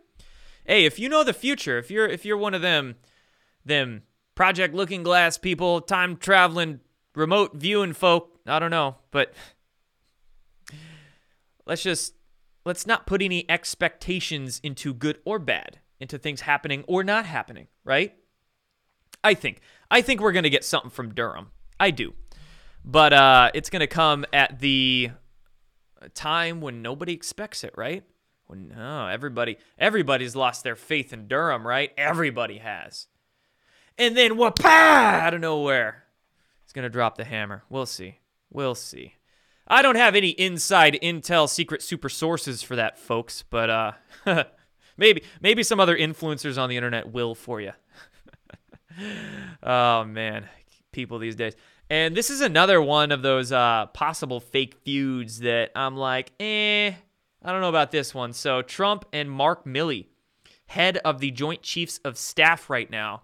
Hey, 0.66 0.86
if 0.86 1.00
you 1.00 1.10
know 1.10 1.24
the 1.24 1.34
future, 1.34 1.78
if 1.78 1.90
you're 1.90 2.08
if 2.08 2.26
you're 2.26 2.38
one 2.38 2.54
of 2.54 2.62
them 2.62 2.96
them 3.66 4.04
Project 4.36 4.74
Looking 4.74 5.04
Glass 5.04 5.38
people, 5.38 5.82
time 5.82 6.18
traveling, 6.18 6.82
remote 7.16 7.56
viewing 7.56 7.94
folk. 7.94 8.40
I 8.46 8.60
don't 8.60 8.72
know, 8.72 8.98
but 9.12 9.34
let's 11.66 11.84
just 11.84 12.14
let's 12.66 12.86
not 12.86 13.08
put 13.08 13.22
any 13.22 13.50
expectations 13.50 14.60
into 14.64 14.94
good 14.94 15.20
or 15.26 15.40
bad, 15.40 15.80
into 16.00 16.18
things 16.18 16.42
happening 16.42 16.84
or 16.88 17.04
not 17.04 17.26
happening, 17.26 17.68
right? 17.84 18.14
I 19.24 19.34
think 19.34 19.62
I 19.90 20.02
think 20.02 20.22
we're 20.22 20.32
gonna 20.32 20.50
get 20.50 20.66
something 20.66 20.92
from 20.92 21.14
Durham. 21.14 21.52
I 21.80 21.92
do, 21.92 22.14
but 22.84 23.14
uh, 23.14 23.52
it's 23.54 23.70
gonna 23.70 23.88
come 23.88 24.26
at 24.34 24.60
the 24.60 25.12
time 26.14 26.62
when 26.62 26.82
nobody 26.82 27.14
expects 27.14 27.64
it, 27.64 27.74
right? 27.76 28.04
When 28.48 28.74
oh, 28.78 29.08
everybody 29.08 29.58
everybody's 29.78 30.36
lost 30.36 30.64
their 30.64 30.76
faith 30.76 31.14
in 31.14 31.28
Durham, 31.28 31.66
right? 31.66 31.92
Everybody 31.98 32.58
has 32.58 33.08
and 33.98 34.18
then 34.18 34.38
what? 34.38 34.64
Out 34.66 35.34
of 35.34 35.42
nowhere, 35.42 36.06
he's 36.64 36.74
gonna 36.74 36.90
drop 36.90 37.18
the 37.18 37.24
hammer. 37.24 37.64
We'll 37.70 37.86
see. 37.86 38.20
We'll 38.50 38.76
see. 38.76 39.16
I 39.68 39.82
don't 39.82 39.96
have 39.96 40.16
any 40.16 40.30
inside 40.30 40.98
intel, 41.02 41.48
secret 41.48 41.82
super 41.82 42.10
sources 42.10 42.64
for 42.64 42.76
that, 42.76 42.98
folks. 42.98 43.44
But 43.50 43.70
uh, 43.70 43.92
maybe 44.98 45.24
maybe 45.40 45.64
some 45.64 45.80
other 45.80 45.96
influencers 45.96 46.60
on 46.60 46.68
the 46.68 46.78
internet 46.78 47.12
will 47.12 47.36
for 47.36 47.62
you. 47.62 47.74
oh 49.64 50.04
man, 50.06 50.48
people 50.92 51.20
these 51.20 51.36
days. 51.36 51.56
And 51.90 52.16
this 52.16 52.30
is 52.30 52.42
another 52.42 52.82
one 52.82 53.12
of 53.12 53.22
those 53.22 53.52
uh, 53.52 53.88
possible 53.88 54.40
fake 54.40 54.76
feuds 54.86 55.40
that 55.40 55.72
I'm 55.76 55.98
like, 55.98 56.32
eh, 56.40 56.92
I 57.44 57.52
don't 57.52 57.62
know 57.62 57.70
about 57.70 57.92
this 57.92 58.16
one. 58.16 58.34
So 58.34 58.62
Trump 58.62 59.06
and 59.12 59.30
Mark 59.30 59.66
Milley, 59.66 60.06
head 60.68 60.98
of 61.04 61.20
the 61.20 61.32
Joint 61.32 61.64
Chiefs 61.64 62.00
of 62.06 62.18
Staff 62.18 62.70
right 62.70 62.90
now, 62.90 63.24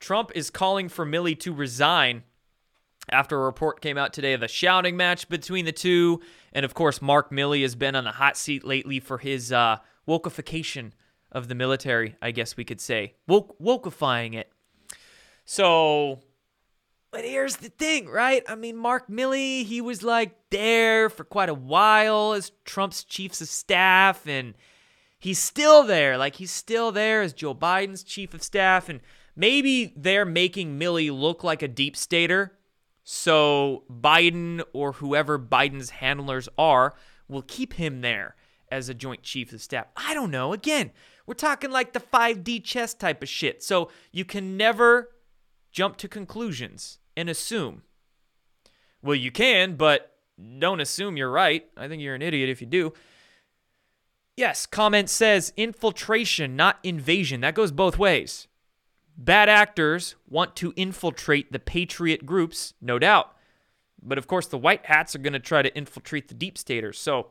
Trump 0.00 0.32
is 0.34 0.50
calling 0.50 0.90
for 0.90 1.06
Milley 1.06 1.38
to 1.40 1.54
resign 1.54 2.24
after 3.10 3.40
a 3.40 3.44
report 3.44 3.80
came 3.80 3.98
out 3.98 4.12
today 4.12 4.32
of 4.32 4.42
a 4.42 4.48
shouting 4.48 4.96
match 4.96 5.28
between 5.28 5.64
the 5.64 5.72
two. 5.72 6.20
And 6.52 6.64
of 6.64 6.74
course, 6.74 7.00
Mark 7.00 7.30
Milley 7.30 7.62
has 7.62 7.74
been 7.74 7.94
on 7.94 8.04
the 8.04 8.12
hot 8.12 8.36
seat 8.36 8.64
lately 8.64 9.00
for 9.00 9.18
his 9.18 9.52
uh, 9.52 9.78
wokeification 10.06 10.92
of 11.32 11.48
the 11.48 11.54
military, 11.54 12.16
I 12.22 12.30
guess 12.30 12.56
we 12.56 12.64
could 12.64 12.80
say. 12.80 13.14
Woke, 13.26 13.58
wokeifying 13.58 14.34
it. 14.34 14.50
So, 15.44 16.20
but 17.10 17.24
here's 17.24 17.56
the 17.56 17.68
thing, 17.68 18.08
right? 18.08 18.42
I 18.48 18.54
mean, 18.54 18.76
Mark 18.76 19.08
Milley, 19.08 19.64
he 19.64 19.80
was 19.80 20.02
like 20.02 20.34
there 20.50 21.08
for 21.08 21.24
quite 21.24 21.48
a 21.48 21.54
while 21.54 22.32
as 22.32 22.52
Trump's 22.64 23.04
chiefs 23.04 23.40
of 23.40 23.48
staff, 23.48 24.26
and 24.26 24.54
he's 25.18 25.38
still 25.38 25.84
there. 25.84 26.18
Like, 26.18 26.36
he's 26.36 26.50
still 26.50 26.90
there 26.92 27.22
as 27.22 27.32
Joe 27.32 27.54
Biden's 27.54 28.02
chief 28.02 28.34
of 28.34 28.42
staff. 28.42 28.88
And 28.88 29.00
maybe 29.36 29.92
they're 29.96 30.24
making 30.24 30.78
Milley 30.78 31.16
look 31.16 31.44
like 31.44 31.62
a 31.62 31.68
deep 31.68 31.96
stater. 31.96 32.58
So 33.04 33.84
Biden 33.90 34.62
or 34.72 34.92
whoever 34.92 35.38
Biden's 35.38 35.90
handlers 35.90 36.48
are 36.56 36.94
will 37.28 37.42
keep 37.42 37.74
him 37.74 38.00
there 38.00 38.34
as 38.70 38.88
a 38.88 38.94
joint 38.94 39.22
chief 39.22 39.52
of 39.52 39.60
staff. 39.60 39.86
I 39.96 40.14
don't 40.14 40.30
know. 40.30 40.52
Again, 40.52 40.90
we're 41.26 41.34
talking 41.34 41.70
like 41.70 41.92
the 41.92 42.00
5D 42.00 42.64
chess 42.64 42.94
type 42.94 43.22
of 43.22 43.28
shit. 43.28 43.62
So 43.62 43.90
you 44.10 44.24
can 44.24 44.56
never 44.56 45.10
jump 45.74 45.96
to 45.98 46.08
conclusions 46.08 47.00
and 47.16 47.28
assume. 47.28 47.82
Well, 49.02 49.16
you 49.16 49.30
can, 49.30 49.74
but 49.74 50.12
don't 50.58 50.80
assume 50.80 51.16
you're 51.16 51.30
right. 51.30 51.66
I 51.76 51.88
think 51.88 52.00
you're 52.00 52.14
an 52.14 52.22
idiot 52.22 52.48
if 52.48 52.60
you 52.60 52.66
do. 52.66 52.94
Yes, 54.36 54.66
comment 54.66 55.10
says 55.10 55.52
infiltration, 55.56 56.56
not 56.56 56.78
invasion. 56.82 57.40
That 57.40 57.54
goes 57.54 57.72
both 57.72 57.98
ways. 57.98 58.46
Bad 59.16 59.48
actors 59.48 60.14
want 60.28 60.56
to 60.56 60.72
infiltrate 60.76 61.52
the 61.52 61.58
patriot 61.58 62.24
groups, 62.24 62.74
no 62.80 62.98
doubt. 62.98 63.32
But 64.02 64.18
of 64.18 64.26
course, 64.26 64.46
the 64.46 64.58
white 64.58 64.86
hats 64.86 65.14
are 65.14 65.20
going 65.20 65.34
to 65.34 65.40
try 65.40 65.62
to 65.62 65.76
infiltrate 65.76 66.28
the 66.28 66.34
deep 66.34 66.56
staters. 66.56 66.98
So 66.98 67.28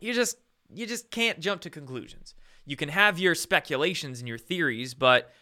you 0.00 0.12
just 0.12 0.36
you 0.72 0.86
just 0.86 1.10
can't 1.10 1.40
jump 1.40 1.62
to 1.62 1.70
conclusions. 1.70 2.34
You 2.66 2.76
can 2.76 2.90
have 2.90 3.18
your 3.18 3.34
speculations 3.34 4.20
and 4.20 4.28
your 4.28 4.38
theories, 4.38 4.92
but 4.92 5.32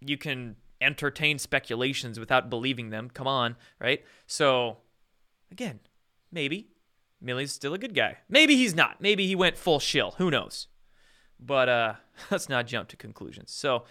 you 0.00 0.18
can 0.18 0.56
entertain 0.80 1.38
speculations 1.38 2.18
without 2.18 2.50
believing 2.50 2.90
them. 2.90 3.10
Come 3.10 3.26
on, 3.26 3.56
right? 3.80 4.04
So 4.26 4.78
again, 5.50 5.80
maybe 6.32 6.68
Milley's 7.20 7.52
still 7.52 7.74
a 7.74 7.78
good 7.78 7.94
guy. 7.94 8.18
Maybe 8.28 8.56
he's 8.56 8.74
not. 8.74 9.00
Maybe 9.00 9.26
he 9.26 9.34
went 9.34 9.56
full 9.56 9.78
shill. 9.78 10.12
Who 10.18 10.30
knows? 10.30 10.68
But 11.38 11.68
uh, 11.68 11.94
let's 12.30 12.48
not 12.48 12.66
jump 12.66 12.88
to 12.88 12.96
conclusions. 12.96 13.52
So 13.52 13.84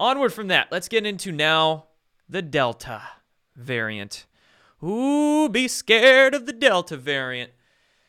Onward 0.00 0.32
from 0.32 0.48
that, 0.48 0.68
let's 0.72 0.88
get 0.88 1.06
into 1.06 1.30
now 1.30 1.86
the 2.28 2.42
Delta 2.42 3.02
variant. 3.54 4.26
Ooh, 4.82 5.48
be 5.48 5.68
scared 5.68 6.34
of 6.34 6.46
the 6.46 6.52
Delta 6.52 6.96
variant. 6.96 7.52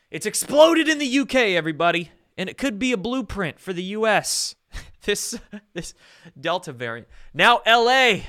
It's 0.10 0.26
exploded 0.26 0.90
in 0.90 0.98
the 0.98 1.20
UK, 1.20 1.36
everybody, 1.36 2.12
and 2.38 2.50
it 2.50 2.58
could 2.58 2.80
be 2.80 2.92
a 2.92 2.98
blueprint 2.98 3.60
for 3.60 3.72
the 3.72 3.84
US. 3.84 4.56
this 5.04 5.40
this 5.74 5.94
Delta 6.40 6.72
variant. 6.72 7.08
Now 7.34 7.62
LA. 7.66 8.22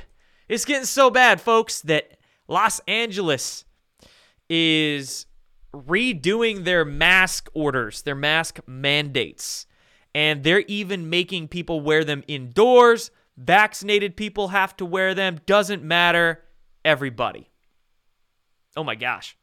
It's 0.48 0.64
getting 0.64 0.84
so 0.84 1.10
bad, 1.10 1.40
folks, 1.40 1.80
that 1.82 2.18
Los 2.46 2.80
Angeles 2.86 3.64
is 4.48 5.26
redoing 5.74 6.62
their 6.62 6.84
mask 6.84 7.48
orders, 7.52 8.02
their 8.02 8.14
mask 8.14 8.60
mandates. 8.66 9.66
And 10.14 10.44
they're 10.44 10.60
even 10.60 11.10
making 11.10 11.48
people 11.48 11.80
wear 11.80 12.04
them 12.04 12.22
indoors 12.28 13.10
Vaccinated 13.36 14.16
people 14.16 14.48
have 14.48 14.76
to 14.76 14.86
wear 14.86 15.14
them. 15.14 15.40
Doesn't 15.44 15.82
matter. 15.82 16.42
Everybody. 16.84 17.50
Oh 18.76 18.84
my 18.84 18.94
gosh. 18.94 19.36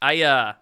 I 0.00 0.22
uh 0.22 0.54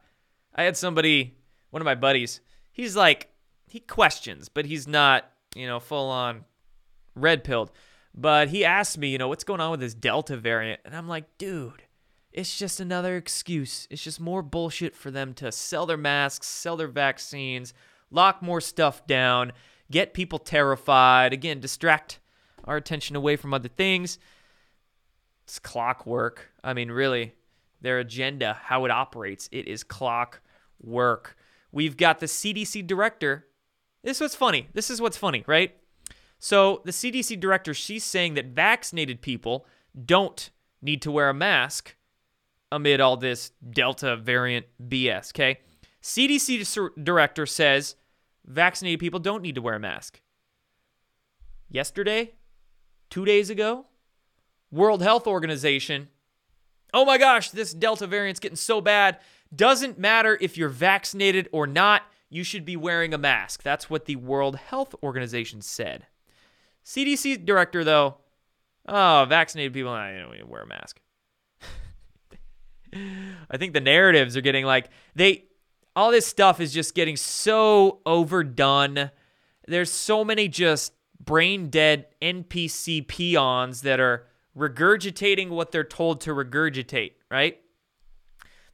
I 0.55 0.65
had 0.65 0.77
somebody, 0.77 1.39
one 1.71 1.81
of 1.81 1.85
my 1.85 1.95
buddies, 1.95 2.41
he's 2.73 2.97
like 2.97 3.30
he 3.71 3.81
questions, 3.81 4.49
but 4.49 4.67
he's 4.67 4.87
not, 4.89 5.31
you 5.55 5.67
know, 5.67 5.81
full 5.81 6.11
on 6.11 6.45
red 7.15 7.45
pilled. 7.45 7.71
But 8.15 8.49
he 8.49 8.65
asked 8.65 8.99
me, 8.99 9.09
you 9.09 9.19
know, 9.19 9.29
what's 9.29 9.45
going 9.45 9.61
on 9.61 9.71
with 9.71 9.81
this 9.81 9.95
Delta 9.95 10.37
variant? 10.37 10.81
And 10.85 10.97
I'm 10.97 11.09
like, 11.09 11.39
dude, 11.39 11.85
it's 12.33 12.59
just 12.59 12.81
another 12.81 13.17
excuse. 13.17 13.87
It's 13.91 14.03
just 14.03 14.21
more 14.21 14.43
bullshit 14.43 14.95
for 14.97 15.11
them 15.11 15.35
to 15.35 15.53
sell 15.53 15.87
their 15.87 15.97
masks, 15.97 16.49
sell 16.49 16.77
their 16.77 16.89
vaccines, 16.89 17.73
lock 18.11 18.43
more 18.43 18.61
stuff 18.61 19.07
down, 19.07 19.53
get 19.91 20.15
people 20.15 20.39
terrified, 20.39 21.33
again, 21.33 21.61
distract 21.61 22.19
our 22.65 22.77
attention 22.77 23.17
away 23.17 23.37
from 23.37 23.55
other 23.55 23.69
things. 23.69 24.19
It's 25.45 25.59
clockwork. 25.59 26.51
I 26.63 26.75
mean, 26.75 26.91
really, 26.91 27.35
their 27.81 27.99
agenda, 27.99 28.59
how 28.63 28.85
it 28.85 28.91
operates, 28.91 29.49
it 29.53 29.67
is 29.67 29.83
clockwork. 29.83 31.37
We've 31.73 31.97
got 31.97 32.19
the 32.19 32.27
CDC 32.27 32.87
director. 32.87 33.47
This 34.03 34.17
is 34.17 34.21
what's 34.21 34.35
funny. 34.35 34.69
This 34.73 34.91
is 34.91 35.01
what's 35.01 35.17
funny, 35.17 35.45
right? 35.47 35.77
So, 36.39 36.81
the 36.85 36.91
CDC 36.91 37.39
director, 37.39 37.75
she's 37.75 38.03
saying 38.03 38.35
that 38.35 38.47
vaccinated 38.47 39.21
people 39.21 39.67
don't 40.07 40.51
need 40.81 41.03
to 41.03 41.11
wear 41.11 41.29
a 41.29 41.35
mask 41.35 41.97
amid 42.73 43.01
all 43.01 43.17
this 43.17 43.51
Delta 43.69 44.17
variant 44.17 44.67
BS, 44.83 45.33
okay? 45.33 45.61
CDC 46.03 46.91
director 47.03 47.45
says 47.45 47.97
vaccinated 48.47 49.01
people 49.01 49.21
don't 49.21 49.43
need 49.43 49.55
to 49.57 49.63
wear 49.63 49.75
a 49.75 49.81
mask. 49.81 50.21
Yesterday, 51.69 52.33
two 53.11 53.25
days 53.25 53.51
ago, 53.51 53.87
World 54.71 55.03
Health 55.03 55.27
Organization, 55.27 56.09
oh 56.95 57.05
my 57.05 57.19
gosh, 57.19 57.51
this 57.51 57.75
Delta 57.75 58.07
variant's 58.07 58.41
getting 58.41 58.57
so 58.57 58.81
bad. 58.81 59.19
Doesn't 59.55 59.99
matter 59.99 60.39
if 60.41 60.57
you're 60.57 60.69
vaccinated 60.69 61.49
or 61.53 61.67
not, 61.67 62.03
you 62.31 62.45
should 62.45 62.65
be 62.65 62.77
wearing 62.77 63.13
a 63.13 63.19
mask. 63.19 63.63
That's 63.63 63.91
what 63.91 64.07
the 64.07 64.17
World 64.17 64.57
Health 64.57 64.95
Organization 65.03 65.61
said. 65.61 66.07
CDC 66.85 67.45
director, 67.45 67.85
though, 67.85 68.19
oh, 68.89 69.27
vaccinated 69.29 69.75
people, 69.75 69.91
I 69.91 70.17
don't 70.17 70.35
even 70.35 70.49
wear 70.49 70.63
a 70.63 70.67
mask. 70.67 71.01
I 73.51 73.57
think 73.57 73.75
the 73.75 73.81
narratives 73.81 74.37
are 74.37 74.41
getting 74.41 74.65
like 74.65 74.89
they 75.15 75.45
all 75.95 76.11
this 76.11 76.27
stuff 76.27 76.61
is 76.61 76.73
just 76.73 76.95
getting 76.95 77.17
so 77.17 78.01
overdone. 78.07 79.11
There's 79.67 79.91
so 79.91 80.25
many 80.25 80.49
just 80.49 80.93
brain 81.23 81.69
dead 81.69 82.07
NPC 82.23 83.07
peons 83.07 83.83
that 83.83 84.01
are 84.01 84.27
regurgitating 84.57 85.51
what 85.51 85.73
they're 85.73 85.85
told 85.85 86.21
to 86.23 86.31
regurgitate, 86.31 87.13
right? 87.31 87.61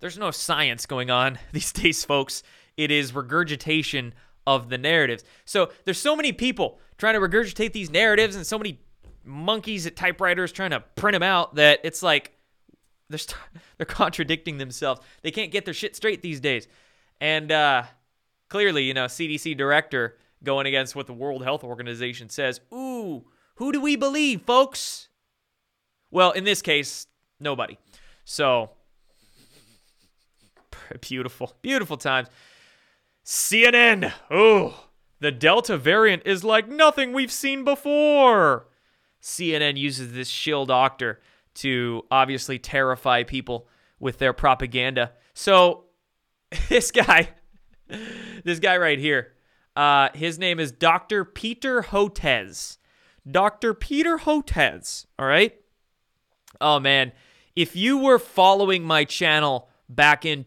There's 0.01 0.19
no 0.19 0.31
science 0.31 0.87
going 0.87 1.11
on 1.11 1.39
these 1.53 1.73
days, 1.73 2.05
folks. 2.05 2.43
It 2.77 2.91
is 2.91 3.15
regurgitation 3.15 4.15
of 4.47 4.69
the 4.69 4.79
narratives. 4.79 5.25
So 5.45 5.71
there's 5.85 6.01
so 6.01 6.15
many 6.15 6.33
people 6.33 6.79
trying 6.99 7.15
to 7.15 7.21
regurgitate 7.21 7.73
these 7.73 7.91
narratives 7.91 8.37
and 8.37 8.47
so 8.47 8.59
many 8.59 8.81
monkeys 9.25 9.87
at 9.87 9.97
typewriters 9.97 10.53
trying 10.53 10.71
to 10.71 10.81
print 10.95 11.15
them 11.15 11.23
out 11.23 11.57
that 11.57 11.81
it's 11.83 12.03
like 12.03 12.33
they're 13.09 13.19
st- 13.19 13.37
they're 13.77 13.87
contradicting 13.87 14.59
themselves. 14.59 15.01
They 15.23 15.31
can't 15.31 15.51
get 15.51 15.65
their 15.65 15.75
shit 15.75 15.97
straight 15.97 16.23
these 16.23 16.41
days. 16.41 16.69
And 17.21 17.51
uh, 17.51 17.85
clearly, 18.49 18.85
you 18.85 18.95
know, 18.95 19.07
CDC 19.07 19.57
director 19.57 20.17
going 20.43 20.67
against 20.67 20.95
what 20.95 21.07
the 21.07 21.13
World 21.13 21.43
Health 21.43 21.65
Organization 21.65 22.29
says. 22.29 22.61
Ooh, 22.73 23.25
who 23.57 23.73
do 23.73 23.81
we 23.81 23.97
believe, 23.97 24.43
folks? 24.43 25.09
Well, 26.11 26.33
in 26.33 26.45
this 26.45 26.63
case, 26.63 27.07
nobody. 27.41 27.79
So 28.25 28.71
beautiful, 31.01 31.55
beautiful 31.63 31.97
times. 31.97 32.29
CNN. 33.27 34.13
Oh, 34.31 34.87
the 35.19 35.33
Delta 35.33 35.77
variant 35.77 36.23
is 36.25 36.45
like 36.45 36.69
nothing 36.69 37.13
we've 37.13 37.33
seen 37.33 37.65
before. 37.65 38.69
CNN 39.21 39.77
uses 39.77 40.13
this 40.13 40.29
shill 40.29 40.65
doctor 40.65 41.21
to 41.55 42.05
obviously 42.09 42.61
terrify 42.61 43.25
people 43.25 43.67
with 43.99 44.19
their 44.19 44.33
propaganda. 44.33 45.13
So 45.35 45.87
this 46.69 46.93
guy, 46.93 47.31
this 48.45 48.61
guy 48.61 48.77
right 48.77 48.99
here, 48.99 49.33
uh, 49.75 50.11
his 50.15 50.39
name 50.39 50.61
is 50.61 50.71
Dr. 50.71 51.25
Peter 51.25 51.83
Hotez. 51.83 52.79
Dr. 53.29 53.75
Peter 53.75 54.19
Hotez. 54.19 55.07
All 55.19 55.27
right. 55.27 55.53
Oh 56.61 56.79
man, 56.79 57.11
if 57.57 57.75
you 57.75 57.99
were 57.99 58.21
following 58.21 58.85
my 58.85 59.05
channel 59.05 59.69
back 59.89 60.25
in 60.25 60.45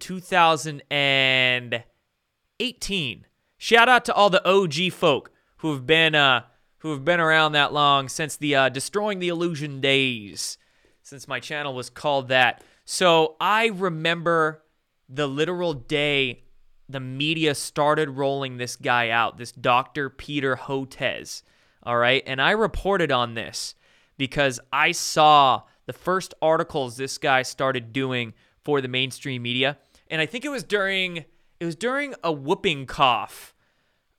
2018, 2.59 3.25
shout 3.57 3.87
out 3.89 4.05
to 4.05 4.13
all 4.13 4.29
the 4.29 4.45
OG 4.47 4.91
folk 4.91 5.31
who 5.57 5.71
have 5.73 5.85
been 5.85 6.13
uh, 6.15 6.43
who 6.79 6.91
have 6.91 7.03
been 7.03 7.19
around 7.19 7.53
that 7.53 7.73
long 7.73 8.09
since 8.09 8.35
the 8.35 8.55
uh, 8.55 8.69
destroying 8.69 9.19
the 9.19 9.29
illusion 9.29 9.81
days, 9.81 10.57
since 11.01 11.27
my 11.27 11.39
channel 11.39 11.73
was 11.73 11.89
called 11.89 12.27
that. 12.29 12.63
So 12.85 13.35
I 13.39 13.67
remember 13.67 14.63
the 15.07 15.27
literal 15.27 15.73
day 15.73 16.43
the 16.87 16.99
media 16.99 17.53
started 17.53 18.09
rolling 18.09 18.57
this 18.57 18.75
guy 18.75 19.09
out, 19.09 19.37
this 19.37 19.51
Dr. 19.51 20.09
Peter 20.09 20.55
Hotez. 20.55 21.43
All 21.83 21.97
right. 21.97 22.23
And 22.25 22.41
I 22.41 22.51
reported 22.51 23.11
on 23.11 23.35
this 23.35 23.75
because 24.17 24.59
I 24.73 24.91
saw 24.91 25.63
the 25.85 25.93
first 25.93 26.33
articles 26.41 26.97
this 26.97 27.17
guy 27.17 27.43
started 27.43 27.93
doing 27.93 28.33
for 28.63 28.81
the 28.81 28.87
mainstream 28.87 29.43
media. 29.43 29.77
And 30.09 30.19
I 30.19 30.25
think 30.25 30.45
it 30.45 30.49
was 30.49 30.63
during 30.63 31.25
it 31.59 31.65
was 31.65 31.75
during 31.75 32.15
a 32.23 32.31
whooping 32.31 32.85
cough 32.85 33.53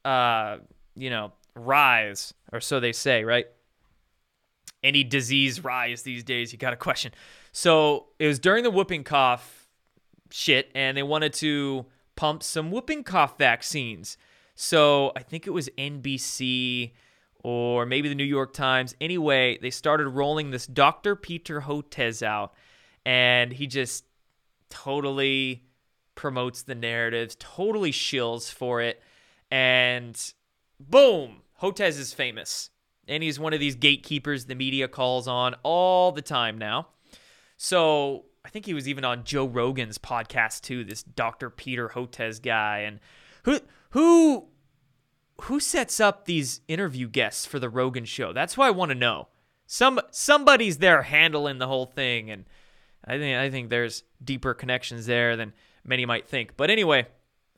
uh, 0.05 0.59
you 0.95 1.11
know, 1.11 1.33
rise, 1.55 2.35
or 2.53 2.61
so 2.61 2.81
they 2.81 2.93
say, 2.93 3.25
right? 3.25 3.47
Any 4.83 5.05
disease 5.05 5.63
rise 5.63 6.03
these 6.03 6.25
days, 6.25 6.53
you 6.53 6.59
got 6.59 6.73
a 6.73 6.77
question. 6.77 7.13
So 7.53 8.07
it 8.19 8.27
was 8.27 8.39
during 8.39 8.65
the 8.65 8.71
whooping 8.71 9.05
cough 9.05 9.69
shit 10.31 10.71
and 10.75 10.97
they 10.97 11.03
wanted 11.03 11.33
to 11.35 11.87
pump 12.17 12.43
some 12.43 12.71
whooping 12.71 13.05
cough 13.05 13.37
vaccines. 13.37 14.17
So 14.55 15.13
I 15.17 15.23
think 15.23 15.47
it 15.47 15.51
was 15.51 15.69
NBC 15.77 16.93
or 17.43 17.85
maybe 17.85 18.09
the 18.09 18.15
New 18.15 18.25
York 18.25 18.53
Times. 18.53 18.95
Anyway, 19.01 19.59
they 19.61 19.71
started 19.71 20.09
rolling 20.09 20.51
this 20.51 20.67
Dr. 20.67 21.17
Peter 21.17 21.63
Hotez 21.63 22.23
out, 22.23 22.53
and 23.05 23.53
he 23.53 23.67
just 23.67 24.05
totally 24.69 25.65
promotes 26.21 26.61
the 26.61 26.75
narratives, 26.75 27.35
totally 27.41 27.91
shills 27.91 28.53
for 28.53 28.83
it, 28.83 29.03
and 29.51 30.35
boom, 30.79 31.41
Hotez 31.63 31.99
is 31.99 32.13
famous. 32.13 32.69
And 33.09 33.23
he's 33.23 33.41
one 33.41 33.55
of 33.55 33.59
these 33.59 33.75
gatekeepers 33.75 34.45
the 34.45 34.55
media 34.55 34.87
calls 34.87 35.27
on 35.27 35.55
all 35.63 36.13
the 36.13 36.21
time 36.21 36.59
now. 36.59 36.89
So 37.57 38.27
I 38.45 38.51
think 38.51 38.67
he 38.67 38.75
was 38.75 38.87
even 38.87 39.03
on 39.03 39.25
Joe 39.25 39.47
Rogan's 39.47 39.97
podcast 39.97 40.61
too. 40.61 40.85
This 40.85 41.03
Dr. 41.03 41.49
Peter 41.49 41.89
Hotez 41.89 42.41
guy, 42.41 42.81
and 42.81 43.01
who 43.45 43.61
who 43.91 44.49
who 45.45 45.59
sets 45.59 46.01
up 46.01 46.27
these 46.27 46.61
interview 46.69 47.09
guests 47.09 47.47
for 47.47 47.59
the 47.59 47.71
Rogan 47.71 48.05
show? 48.05 48.35
That's 48.35 48.59
why 48.59 48.67
I 48.67 48.73
want 48.73 48.91
to 48.91 48.95
know. 48.95 49.29
Some 49.67 50.01
somebody's 50.11 50.79
there 50.79 51.01
handling 51.03 51.59
the 51.59 51.67
whole 51.67 51.87
thing, 51.87 52.31
and 52.31 52.45
I 53.07 53.17
think 53.17 53.39
I 53.39 53.51
think 53.51 53.71
there's 53.71 54.03
deeper 54.23 54.53
connections 54.53 55.07
there 55.07 55.35
than 55.35 55.55
many 55.85 56.07
might 56.07 56.29
think. 56.29 56.57
But 56.57 56.71
anyway, 56.71 57.07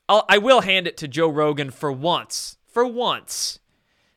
I'll, 0.08 0.24
I 0.28 0.38
will 0.38 0.60
hand 0.60 0.86
it 0.86 0.96
to 0.98 1.08
Joe 1.08 1.28
Rogan 1.28 1.70
for 1.70 1.90
once, 1.92 2.56
for 2.66 2.84
once, 2.84 3.58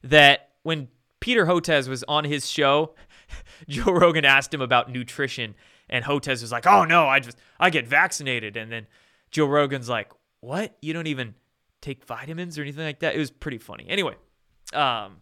that 0.04 0.50
when 0.64 0.90
Peter 1.20 1.46
Hotez 1.46 1.88
was 1.88 2.04
on 2.08 2.24
his 2.26 2.50
show, 2.50 2.96
Joe 3.68 3.92
Rogan 3.92 4.26
asked 4.26 4.54
him 4.54 4.62
about 4.62 4.92
nutrition 4.92 5.56
and 5.90 6.04
Hotez 6.04 6.42
was 6.42 6.52
like, 6.52 6.66
"Oh 6.68 6.86
no, 6.86 7.08
I 7.08 7.20
just 7.20 7.38
I 7.60 7.70
get 7.70 7.88
vaccinated." 7.88 8.58
And 8.58 8.72
then 8.72 8.88
Joe 9.32 9.46
Rogan's 9.46 9.90
like, 9.90 10.12
"What? 10.42 10.76
You 10.82 10.94
don't 10.94 11.08
even 11.08 11.36
take 11.82 12.06
vitamins 12.06 12.58
or 12.58 12.62
anything 12.62 12.84
like 12.84 13.00
that?" 13.00 13.16
It 13.16 13.20
was 13.20 13.32
pretty 13.32 13.58
funny. 13.58 13.86
Anyway, 13.88 14.16
um, 14.74 15.18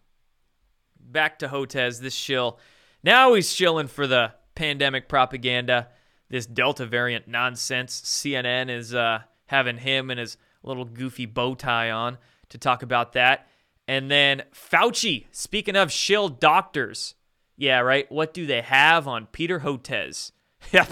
back 0.99 1.39
to 1.39 1.47
Hotez, 1.47 1.99
this 1.99 2.13
shill. 2.15 2.59
Now 3.03 3.33
he's 3.33 3.51
shilling 3.51 3.87
for 3.87 4.07
the 4.07 4.33
pandemic 4.55 5.09
propaganda, 5.09 5.89
this 6.33 6.47
Delta 6.47 6.87
variant 6.87 7.27
nonsense. 7.27 8.01
CNN 8.01 8.67
is 8.67 8.95
uh, 8.95 9.19
having 9.45 9.77
him 9.77 10.09
and 10.09 10.19
his 10.19 10.35
little 10.63 10.83
goofy 10.83 11.27
bow 11.27 11.53
tie 11.53 11.91
on 11.91 12.17
to 12.49 12.57
talk 12.57 12.81
about 12.81 13.13
that. 13.13 13.47
And 13.87 14.09
then 14.09 14.41
Fauci, 14.51 15.27
speaking 15.31 15.75
of 15.75 15.91
shill 15.91 16.29
doctors, 16.29 17.13
yeah, 17.55 17.81
right. 17.81 18.11
What 18.11 18.33
do 18.33 18.47
they 18.47 18.61
have 18.61 19.07
on 19.07 19.27
Peter 19.27 19.59
Hotez? 19.59 20.31
Yep. 20.71 20.91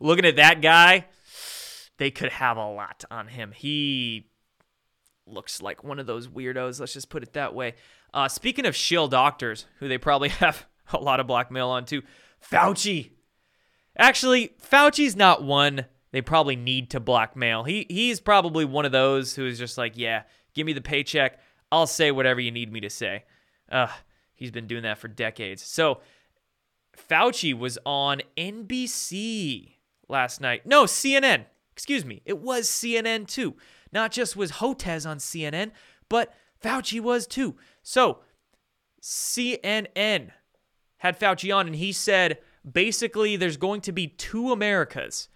Looking 0.00 0.24
at 0.24 0.36
that 0.36 0.62
guy, 0.62 1.06
they 1.98 2.10
could 2.10 2.30
have 2.32 2.56
a 2.56 2.68
lot 2.68 3.04
on 3.10 3.28
him. 3.28 3.52
He 3.54 4.30
looks 5.26 5.60
like 5.60 5.84
one 5.84 5.98
of 5.98 6.06
those 6.06 6.26
weirdos. 6.26 6.80
Let's 6.80 6.94
just 6.94 7.10
put 7.10 7.22
it 7.22 7.34
that 7.34 7.54
way. 7.54 7.74
Uh, 8.14 8.28
speaking 8.28 8.64
of 8.64 8.74
shill 8.74 9.08
doctors, 9.08 9.66
who 9.78 9.88
they 9.88 9.98
probably 9.98 10.28
have 10.40 10.66
a 10.92 10.98
lot 10.98 11.20
of 11.20 11.26
blackmail 11.26 11.68
on 11.68 11.84
too, 11.84 12.02
Fauci. 12.50 13.10
Actually, 13.98 14.54
Fauci's 14.62 15.16
not 15.16 15.42
one 15.42 15.86
they 16.12 16.22
probably 16.22 16.56
need 16.56 16.90
to 16.90 17.00
blackmail. 17.00 17.64
He 17.64 17.86
he's 17.88 18.20
probably 18.20 18.64
one 18.64 18.84
of 18.84 18.92
those 18.92 19.34
who 19.34 19.46
is 19.46 19.58
just 19.58 19.76
like, 19.76 19.92
yeah, 19.96 20.22
give 20.54 20.66
me 20.66 20.72
the 20.72 20.80
paycheck. 20.80 21.38
I'll 21.70 21.86
say 21.86 22.10
whatever 22.10 22.40
you 22.40 22.50
need 22.50 22.72
me 22.72 22.80
to 22.80 22.90
say. 22.90 23.24
Uh, 23.70 23.88
he's 24.34 24.50
been 24.50 24.66
doing 24.66 24.84
that 24.84 24.98
for 24.98 25.08
decades. 25.08 25.62
So 25.62 26.00
Fauci 26.96 27.56
was 27.56 27.78
on 27.84 28.22
NBC 28.36 29.74
last 30.08 30.40
night. 30.40 30.66
No, 30.66 30.84
CNN. 30.84 31.44
Excuse 31.72 32.04
me. 32.04 32.22
It 32.24 32.38
was 32.38 32.68
CNN 32.68 33.26
too. 33.26 33.56
Not 33.92 34.12
just 34.12 34.36
was 34.36 34.52
Hotez 34.52 35.08
on 35.08 35.18
CNN, 35.18 35.72
but 36.08 36.32
Fauci 36.62 37.00
was 37.00 37.26
too. 37.26 37.56
So, 37.82 38.20
CNN 39.02 40.30
had 40.98 41.20
Fauci 41.20 41.54
on, 41.54 41.66
and 41.66 41.76
he 41.76 41.92
said 41.92 42.38
basically 42.70 43.36
there's 43.36 43.56
going 43.56 43.80
to 43.82 43.92
be 43.92 44.08
two 44.08 44.52
Americas 44.52 45.28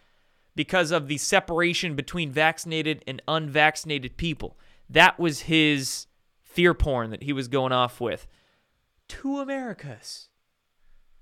because 0.57 0.91
of 0.91 1.09
the 1.09 1.19
separation 1.19 1.95
between 1.95 2.31
vaccinated 2.31 3.03
and 3.07 3.23
unvaccinated 3.29 4.17
people. 4.17 4.59
That 4.89 5.19
was 5.19 5.43
his 5.43 6.07
fear 6.43 6.75
porn 6.75 7.11
that 7.11 7.23
he 7.23 7.33
was 7.33 7.49
going 7.49 7.73
off 7.73 8.01
with. 8.01 8.27
Two 9.09 9.39
Americas. 9.39 10.29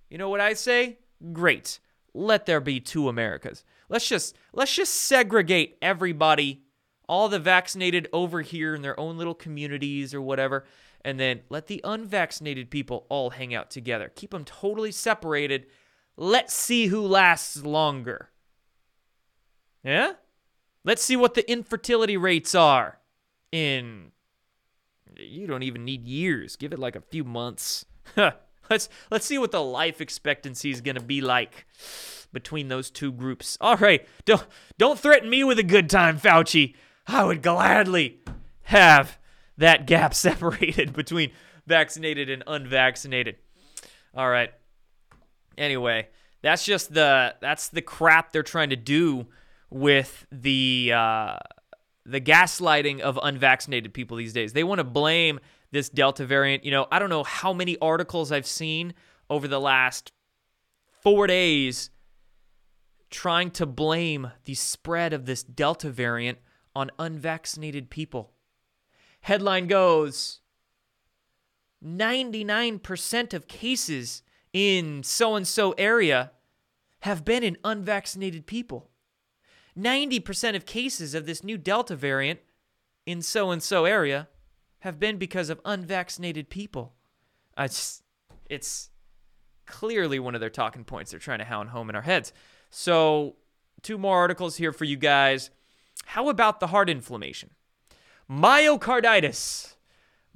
You 0.08 0.18
know 0.18 0.30
what 0.30 0.40
I 0.40 0.54
say? 0.54 0.98
Great. 1.32 1.78
Let 2.14 2.46
there 2.46 2.60
be 2.60 2.80
two 2.80 3.08
Americas. 3.08 3.64
Let's 3.88 4.08
just 4.08 4.36
let's 4.52 4.74
just 4.74 4.94
segregate 4.94 5.76
everybody, 5.82 6.62
all 7.08 7.28
the 7.28 7.38
vaccinated 7.38 8.08
over 8.12 8.42
here 8.42 8.74
in 8.74 8.82
their 8.82 8.98
own 8.98 9.18
little 9.18 9.34
communities 9.34 10.14
or 10.14 10.20
whatever, 10.20 10.64
and 11.04 11.20
then 11.20 11.40
let 11.48 11.66
the 11.66 11.80
unvaccinated 11.84 12.70
people 12.70 13.06
all 13.08 13.30
hang 13.30 13.54
out 13.54 13.70
together. 13.70 14.10
Keep 14.14 14.30
them 14.30 14.44
totally 14.44 14.92
separated. 14.92 15.66
Let's 16.20 16.52
see 16.52 16.88
who 16.88 17.00
lasts 17.00 17.64
longer. 17.64 18.31
Yeah? 19.85 20.14
Let's 20.83 21.02
see 21.02 21.14
what 21.14 21.35
the 21.35 21.48
infertility 21.48 22.16
rates 22.16 22.57
are 22.57 22.98
in 23.52 24.11
you 25.16 25.46
don't 25.46 25.62
even 25.62 25.85
need 25.85 26.07
years. 26.09 26.57
Give 26.57 26.72
it 26.72 26.78
like 26.81 26.96
a 26.96 27.00
few 27.00 27.22
months. 27.22 27.85
let's 28.70 28.88
let's 29.12 29.26
see 29.26 29.38
what 29.38 29.52
the 29.52 29.62
life 29.62 30.00
expectancy 30.00 30.70
is 30.70 30.81
going 30.81 30.96
to 30.96 31.02
be 31.02 31.20
like 31.20 31.66
between 32.33 32.66
those 32.66 32.90
two 32.90 33.12
groups. 33.12 33.57
All 33.61 33.76
right, 33.76 34.04
don't 34.24 34.44
don't 34.76 34.98
threaten 34.98 35.31
me 35.31 35.44
with 35.44 35.61
a 35.61 35.64
good 35.64 35.88
time, 35.88 36.18
Fauci. 36.18 36.74
I 37.07 37.24
would 37.24 37.42
gladly 37.42 38.18
have 38.62 39.18
that 39.57 39.87
gap 39.87 40.14
separated 40.16 40.94
between 40.94 41.31
vaccinated 41.64 42.28
and 42.28 42.42
unvaccinated. 42.46 43.37
All 44.14 44.28
right. 44.28 44.52
Anyway, 45.58 46.08
that's 46.42 46.64
just 46.64 46.94
the 46.94 47.34
that's 47.40 47.68
the 47.68 47.82
crap 47.82 48.32
they're 48.32 48.42
trying 48.42 48.70
to 48.70 48.76
do 48.76 49.26
with 49.70 50.26
the 50.32 50.92
uh, 50.94 51.36
the 52.06 52.20
gaslighting 52.20 53.00
of 53.00 53.18
unvaccinated 53.22 53.92
people 53.92 54.16
these 54.16 54.32
days. 54.32 54.52
They 54.52 54.64
want 54.64 54.78
to 54.78 54.84
blame 54.84 55.40
this 55.70 55.88
Delta 55.88 56.24
variant. 56.24 56.64
You 56.64 56.70
know, 56.70 56.86
I 56.90 56.98
don't 56.98 57.10
know 57.10 57.24
how 57.24 57.52
many 57.52 57.76
articles 57.78 58.32
I've 58.32 58.46
seen 58.46 58.94
over 59.28 59.46
the 59.46 59.60
last 59.60 60.12
four 61.02 61.26
days 61.26 61.90
trying 63.10 63.50
to 63.50 63.66
blame 63.66 64.30
the 64.44 64.54
spread 64.54 65.12
of 65.12 65.26
this 65.26 65.42
Delta 65.42 65.90
variant 65.90 66.38
on 66.74 66.90
unvaccinated 66.98 67.90
people. 67.90 68.32
Headline 69.22 69.66
goes 69.66 70.40
99% 71.84 73.34
of 73.34 73.48
cases 73.48 74.22
in 74.52 75.02
so 75.02 75.34
and 75.34 75.46
so 75.46 75.72
area 75.72 76.32
have 77.00 77.24
been 77.24 77.42
in 77.42 77.56
unvaccinated 77.64 78.46
people. 78.46 78.90
90% 79.78 80.56
of 80.56 80.66
cases 80.66 81.14
of 81.14 81.26
this 81.26 81.44
new 81.44 81.56
Delta 81.56 81.94
variant 81.94 82.40
in 83.06 83.22
so 83.22 83.50
and 83.50 83.62
so 83.62 83.84
area 83.84 84.28
have 84.80 84.98
been 84.98 85.16
because 85.16 85.50
of 85.50 85.61
unvaccinated 85.64 86.50
people. 86.50 86.94
It's, 87.56 88.02
it's 88.48 88.90
clearly 89.66 90.18
one 90.18 90.34
of 90.34 90.40
their 90.40 90.50
talking 90.50 90.84
points 90.84 91.11
they're 91.11 91.20
trying 91.20 91.38
to 91.38 91.44
hound 91.44 91.70
home 91.70 91.88
in 91.90 91.96
our 91.96 92.02
heads. 92.02 92.32
So, 92.70 93.37
two 93.82 93.98
more 93.98 94.18
articles 94.18 94.56
here 94.56 94.72
for 94.72 94.84
you 94.84 94.96
guys. 94.96 95.50
How 96.06 96.28
about 96.28 96.61
the 96.61 96.68
heart 96.68 96.90
inflammation? 96.90 97.50
Myocarditis. 98.30 99.74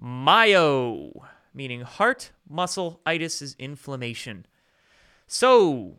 Myo, 0.01 1.13
meaning 1.55 1.83
heart 1.83 2.33
muscle 2.53 3.01
itis 3.07 3.43
is 3.43 3.57
inflammation. 3.59 4.47
So, 5.27 5.99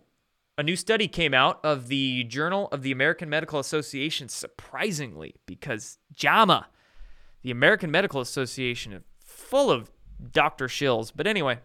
a 0.58 0.64
new 0.64 0.76
study 0.76 1.08
came 1.08 1.34
out 1.34 1.60
of 1.64 1.88
the 1.88 2.24
Journal 2.26 2.70
of 2.72 2.84
the 2.84 2.92
American 2.92 3.30
Medical 3.30 3.60
Association, 3.60 4.30
surprisingly, 4.30 5.36
because 5.48 5.98
JAMA, 6.14 6.68
the 7.42 7.52
American 7.52 7.90
Medical 7.90 8.22
Association, 8.22 8.94
is 8.94 9.02
full 9.20 9.72
of 9.72 9.92
Dr. 10.32 10.68
Shills. 10.68 11.12
But 11.16 11.26
anyway, 11.26 11.60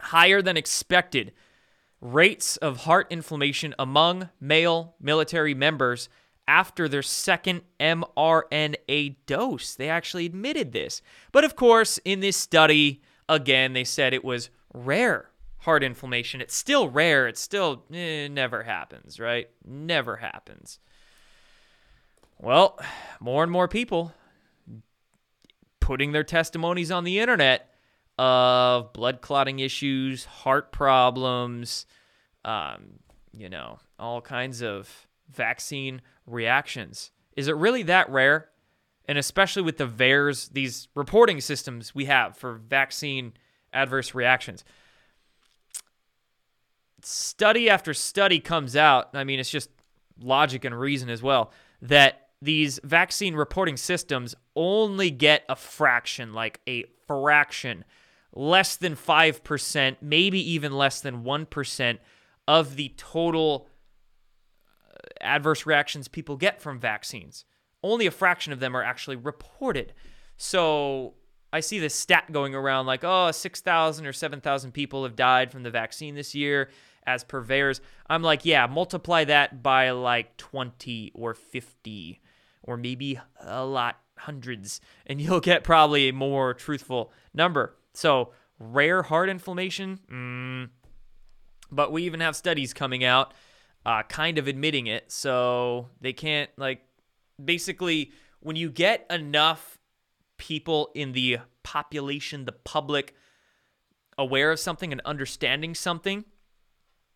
higher 0.00 0.40
than 0.40 0.56
expected 0.56 1.32
rates 2.00 2.56
of 2.58 2.84
heart 2.84 3.08
inflammation 3.10 3.74
among 3.78 4.28
male 4.40 4.94
military 5.00 5.54
members 5.54 6.08
after 6.46 6.88
their 6.88 7.02
second 7.02 7.62
mRNA 7.80 9.16
dose. 9.26 9.74
They 9.74 9.88
actually 9.88 10.26
admitted 10.26 10.72
this. 10.72 11.02
But 11.32 11.44
of 11.44 11.56
course, 11.56 11.98
in 12.04 12.20
this 12.20 12.36
study, 12.36 13.02
again, 13.28 13.72
they 13.72 13.84
said 13.84 14.14
it 14.14 14.24
was 14.24 14.50
rare 14.72 15.30
heart 15.58 15.82
inflammation. 15.82 16.40
It's 16.40 16.54
still 16.54 16.88
rare. 16.88 17.28
It 17.28 17.36
still 17.36 17.84
eh, 17.92 18.28
never 18.28 18.62
happens, 18.62 19.18
right? 19.20 19.48
Never 19.64 20.16
happens. 20.16 20.78
Well, 22.38 22.78
more 23.20 23.42
and 23.42 23.50
more 23.50 23.68
people 23.68 24.14
putting 25.80 26.12
their 26.12 26.24
testimonies 26.24 26.90
on 26.90 27.04
the 27.04 27.18
internet 27.18 27.74
of 28.18 28.92
blood 28.92 29.20
clotting 29.20 29.58
issues, 29.58 30.24
heart 30.24 30.70
problems, 30.72 31.86
um, 32.44 33.00
you 33.32 33.48
know, 33.48 33.78
all 33.98 34.20
kinds 34.20 34.62
of 34.62 35.06
vaccine 35.30 36.00
reactions. 36.26 37.10
Is 37.36 37.48
it 37.48 37.56
really 37.56 37.82
that 37.84 38.10
rare? 38.10 38.48
And 39.08 39.16
especially 39.16 39.62
with 39.62 39.78
the 39.78 39.86
VAERS, 39.86 40.52
these 40.52 40.88
reporting 40.94 41.40
systems 41.40 41.94
we 41.94 42.04
have 42.04 42.36
for 42.36 42.54
vaccine 42.54 43.32
adverse 43.72 44.14
reactions 44.14 44.64
study 47.02 47.70
after 47.70 47.94
study 47.94 48.40
comes 48.40 48.76
out. 48.76 49.10
I 49.14 49.24
mean, 49.24 49.40
it's 49.40 49.50
just 49.50 49.70
logic 50.20 50.64
and 50.64 50.78
reason 50.78 51.08
as 51.08 51.22
well 51.22 51.52
that 51.80 52.28
these 52.42 52.80
vaccine 52.84 53.34
reporting 53.34 53.76
systems 53.76 54.34
only 54.54 55.10
get 55.10 55.44
a 55.48 55.56
fraction, 55.56 56.32
like 56.32 56.60
a 56.68 56.84
fraction, 57.06 57.84
less 58.32 58.76
than 58.76 58.94
5%, 58.94 59.96
maybe 60.00 60.52
even 60.52 60.72
less 60.72 61.00
than 61.00 61.24
1% 61.24 61.98
of 62.46 62.76
the 62.76 62.92
total 62.96 63.68
uh, 64.88 64.96
adverse 65.20 65.66
reactions 65.66 66.08
people 66.08 66.36
get 66.36 66.60
from 66.60 66.78
vaccines. 66.78 67.44
Only 67.82 68.06
a 68.06 68.10
fraction 68.10 68.52
of 68.52 68.60
them 68.60 68.76
are 68.76 68.82
actually 68.82 69.16
reported. 69.16 69.92
So 70.36 71.14
I 71.52 71.60
see 71.60 71.78
this 71.78 71.94
stat 71.94 72.32
going 72.32 72.54
around 72.54 72.86
like, 72.86 73.04
oh, 73.04 73.30
6,000 73.30 74.06
or 74.06 74.12
7,000 74.12 74.72
people 74.72 75.04
have 75.04 75.16
died 75.16 75.50
from 75.50 75.62
the 75.62 75.70
vaccine 75.70 76.14
this 76.14 76.34
year 76.34 76.70
as 77.06 77.24
per 77.24 77.42
VAERS. 77.42 77.80
I'm 78.08 78.22
like, 78.22 78.44
yeah, 78.44 78.66
multiply 78.66 79.24
that 79.24 79.62
by 79.62 79.90
like 79.90 80.36
20 80.36 81.12
or 81.14 81.34
50 81.34 82.20
or 82.62 82.76
maybe 82.76 83.18
a 83.40 83.64
lot, 83.64 83.98
hundreds, 84.18 84.80
and 85.06 85.20
you'll 85.20 85.40
get 85.40 85.64
probably 85.64 86.08
a 86.08 86.12
more 86.12 86.54
truthful 86.54 87.12
number. 87.34 87.74
So, 87.94 88.32
rare 88.60 89.02
heart 89.02 89.28
inflammation, 89.28 90.00
mm, 90.10 90.68
but 91.70 91.90
we 91.90 92.04
even 92.04 92.20
have 92.20 92.36
studies 92.36 92.74
coming 92.74 93.04
out 93.04 93.32
uh, 93.86 94.02
kind 94.02 94.36
of 94.36 94.46
admitting 94.48 94.86
it. 94.86 95.10
So, 95.10 95.88
they 96.00 96.12
can't, 96.12 96.50
like, 96.58 96.82
basically, 97.42 98.12
when 98.40 98.56
you 98.56 98.70
get 98.70 99.06
enough 99.10 99.78
people 100.36 100.90
in 100.94 101.12
the 101.12 101.38
population, 101.62 102.44
the 102.44 102.52
public, 102.52 103.14
aware 104.16 104.50
of 104.50 104.58
something 104.58 104.92
and 104.92 105.00
understanding 105.04 105.74
something, 105.74 106.24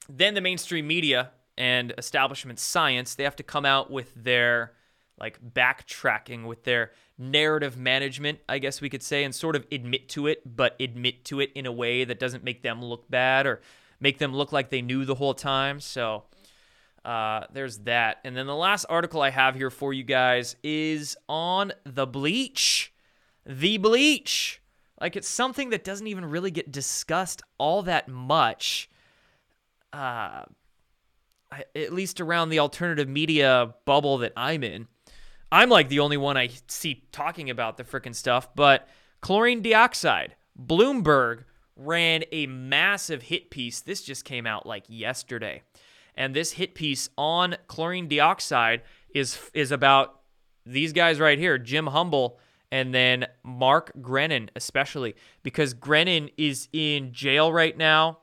then 0.09 0.35
the 0.35 0.41
mainstream 0.41 0.87
media 0.87 1.31
and 1.59 1.93
establishment 1.99 2.59
science 2.59 3.15
they 3.15 3.25
have 3.25 3.37
to 3.37 3.43
come 3.43 3.67
out 3.67 3.91
with 3.91 4.15
their 4.15 4.73
like 5.19 5.39
backtracking 5.53 6.47
with 6.47 6.65
their 6.65 6.93
narrative 7.19 7.77
management 7.77 8.39
i 8.49 8.59
guess 8.59 8.81
we 8.81 8.89
could 8.89 9.03
say 9.03 9.23
and 9.23 9.35
sort 9.35 9.55
of 9.55 9.67
admit 9.71 10.09
to 10.09 10.27
it 10.27 10.41
but 10.47 10.75
admit 10.81 11.27
to 11.27 11.41
it 11.41 11.53
in 11.55 11.67
a 11.67 11.71
way 11.71 12.05
that 12.05 12.19
doesn't 12.19 12.43
make 12.43 12.63
them 12.63 12.83
look 12.83 13.09
bad 13.11 13.47
or 13.47 13.61
make 14.03 14.19
them 14.19 14.35
look 14.35 14.53
like 14.53 14.69
they 14.69 14.83
knew 14.83 15.05
the 15.05 15.15
whole 15.15 15.33
time. 15.33 15.81
So 15.81 16.25
uh, 17.05 17.45
there's 17.53 17.79
that 17.79 18.19
and 18.25 18.37
then 18.37 18.47
the 18.47 18.55
last 18.55 18.85
article 18.89 19.21
i 19.21 19.31
have 19.31 19.55
here 19.55 19.71
for 19.71 19.93
you 19.93 20.05
guys 20.05 20.57
is 20.63 21.17
on 21.29 21.73
the 21.85 22.07
bleach 22.07 22.93
the 23.45 23.77
bleach 23.79 24.63
like 25.01 25.17
it's 25.17 25.29
something 25.29 25.71
that 25.71 25.83
doesn't 25.83 26.07
even 26.07 26.25
really 26.25 26.51
get 26.51 26.71
discussed 26.71 27.43
all 27.59 27.83
that 27.83 28.07
much 28.09 28.89
uh, 29.93 30.45
at 31.75 31.93
least 31.93 32.21
around 32.21 32.49
the 32.49 32.59
alternative 32.59 33.09
media 33.09 33.75
bubble 33.85 34.19
that 34.19 34.33
I'm 34.37 34.63
in, 34.63 34.89
I'm 35.51 35.69
like 35.69 35.89
the 35.89 36.01
only 36.01 36.17
one 36.17 36.37
I 36.37 36.51
see 36.67 37.05
talking 37.13 37.51
about 37.51 37.77
the 37.77 37.85
freaking 37.85 38.15
stuff. 38.15 38.55
But 38.55 38.89
chlorine 39.21 39.63
dioxide, 39.63 40.35
Bloomberg 40.59 41.45
ran 41.77 42.25
a 42.33 42.47
massive 42.47 43.23
hit 43.23 43.51
piece. 43.51 43.81
This 43.81 44.03
just 44.03 44.25
came 44.25 44.47
out 44.47 44.67
like 44.67 44.85
yesterday. 44.89 45.63
And 46.15 46.35
this 46.35 46.53
hit 46.53 46.75
piece 46.75 47.09
on 47.17 47.57
chlorine 47.67 48.09
dioxide 48.09 48.83
is 49.15 49.39
is 49.55 49.73
about 49.73 50.21
these 50.65 50.93
guys 50.93 51.19
right 51.19 51.39
here, 51.39 51.59
Jim 51.59 51.89
Humble 51.89 52.39
and 52.73 52.95
then 52.95 53.27
Mark 53.45 53.93
Grenon, 54.01 54.49
especially 54.57 55.15
because 55.43 55.75
Grenon 55.75 56.31
is 56.39 56.69
in 56.73 57.13
jail 57.13 57.53
right 57.53 57.77
now. 57.77 58.19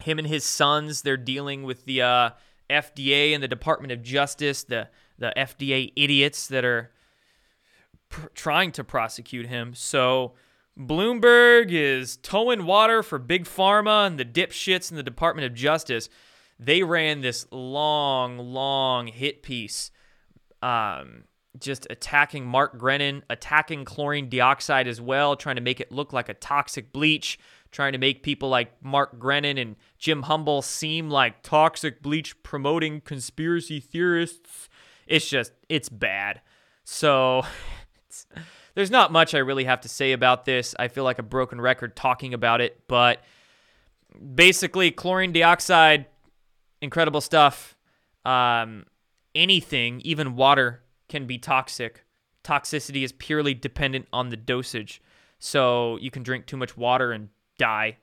Him 0.00 0.20
and 0.20 0.28
his 0.28 0.44
sons, 0.44 1.02
they're 1.02 1.16
dealing 1.16 1.64
with 1.64 1.84
the 1.84 2.00
uh, 2.00 2.30
FDA 2.70 3.34
and 3.34 3.42
the 3.42 3.48
Department 3.48 3.92
of 3.92 4.02
Justice, 4.02 4.62
the 4.62 4.88
the 5.18 5.32
FDA 5.36 5.92
idiots 5.96 6.46
that 6.46 6.64
are 6.64 6.92
pr- 8.08 8.28
trying 8.34 8.70
to 8.70 8.84
prosecute 8.84 9.46
him. 9.46 9.74
So 9.74 10.34
Bloomberg 10.78 11.72
is 11.72 12.18
towing 12.18 12.66
water 12.66 13.02
for 13.02 13.18
Big 13.18 13.46
Pharma 13.46 14.06
and 14.06 14.16
the 14.16 14.24
dipshits 14.24 14.92
in 14.92 14.96
the 14.96 15.02
Department 15.02 15.44
of 15.44 15.54
Justice. 15.54 16.08
They 16.58 16.82
ran 16.82 17.20
this 17.20 17.46
long, 17.50 18.38
long 18.38 19.06
hit 19.06 19.42
piece 19.42 19.90
um, 20.62 21.24
just 21.58 21.86
attacking 21.90 22.46
Mark 22.46 22.78
Grenon, 22.78 23.22
attacking 23.30 23.84
chlorine 23.84 24.28
dioxide 24.28 24.86
as 24.88 25.00
well, 25.00 25.36
trying 25.36 25.56
to 25.56 25.62
make 25.62 25.80
it 25.80 25.92
look 25.92 26.12
like 26.12 26.28
a 26.28 26.34
toxic 26.34 26.92
bleach, 26.92 27.38
trying 27.70 27.92
to 27.92 27.98
make 27.98 28.22
people 28.22 28.48
like 28.48 28.72
Mark 28.82 29.18
Grenon 29.18 29.60
and 29.60 29.76
Jim 29.98 30.22
Humble 30.22 30.62
seem 30.62 31.10
like 31.10 31.42
toxic 31.42 32.02
bleach 32.02 32.40
promoting 32.42 33.00
conspiracy 33.00 33.80
theorists. 33.80 34.68
It's 35.06 35.28
just, 35.28 35.52
it's 35.68 35.88
bad. 35.88 36.40
So, 36.84 37.42
there's 38.74 38.90
not 38.90 39.12
much 39.12 39.34
I 39.34 39.38
really 39.38 39.64
have 39.64 39.80
to 39.82 39.88
say 39.88 40.12
about 40.12 40.44
this. 40.44 40.74
I 40.78 40.88
feel 40.88 41.04
like 41.04 41.18
a 41.18 41.24
broken 41.24 41.60
record 41.60 41.96
talking 41.96 42.34
about 42.34 42.60
it, 42.60 42.80
but 42.88 43.22
basically, 44.34 44.90
chlorine 44.90 45.32
dioxide, 45.32 46.06
incredible 46.80 47.20
stuff. 47.20 47.76
Um, 48.24 48.86
anything, 49.34 50.00
even 50.04 50.36
water, 50.36 50.82
can 51.08 51.26
be 51.26 51.38
toxic. 51.38 52.04
Toxicity 52.44 53.02
is 53.02 53.12
purely 53.12 53.54
dependent 53.54 54.06
on 54.12 54.28
the 54.28 54.36
dosage. 54.36 55.00
So 55.38 55.96
you 55.98 56.10
can 56.10 56.22
drink 56.22 56.46
too 56.46 56.56
much 56.56 56.76
water 56.76 57.12
and 57.12 57.28
die 57.58 57.98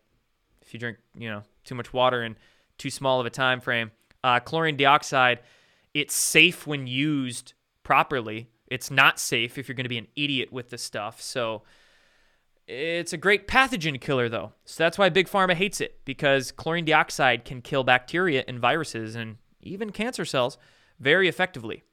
if 0.62 0.74
you 0.74 0.80
drink, 0.80 0.98
you 1.18 1.30
know, 1.30 1.44
too 1.64 1.76
much 1.76 1.94
water 1.94 2.24
in 2.24 2.36
too 2.78 2.90
small 2.90 3.20
of 3.20 3.26
a 3.26 3.30
time 3.30 3.62
frame. 3.62 3.92
Uh, 4.24 4.40
chlorine 4.40 4.76
dioxide, 4.76 5.40
it's 5.94 6.14
safe 6.14 6.66
when 6.66 6.88
used 6.88 7.54
properly. 7.84 8.50
It's 8.68 8.90
not 8.90 9.20
safe 9.20 9.58
if 9.58 9.68
you're 9.68 9.76
going 9.76 9.86
to 9.86 9.90
be 9.90 10.00
an 10.00 10.08
idiot 10.16 10.52
with 10.52 10.70
the 10.70 10.78
stuff. 10.78 11.22
So 11.22 11.62
it's 12.68 13.14
a 13.14 13.18
great 13.18 13.48
pathogen 13.48 14.00
killer, 14.00 14.28
though. 14.30 14.54
So 14.66 14.84
that's 14.84 14.98
why 14.98 15.10
Big 15.10 15.28
Pharma 15.28 15.54
hates 15.54 15.80
it 15.82 16.00
because 16.06 16.52
chlorine 16.52 16.86
dioxide 16.86 17.46
can 17.46 17.62
kill 17.62 17.84
bacteria 17.84 18.44
and 18.48 18.60
viruses 18.60 19.16
and 19.16 19.38
even 19.62 19.92
cancer 19.92 20.26
cells 20.26 20.58
very 21.00 21.28
effectively. 21.28 21.84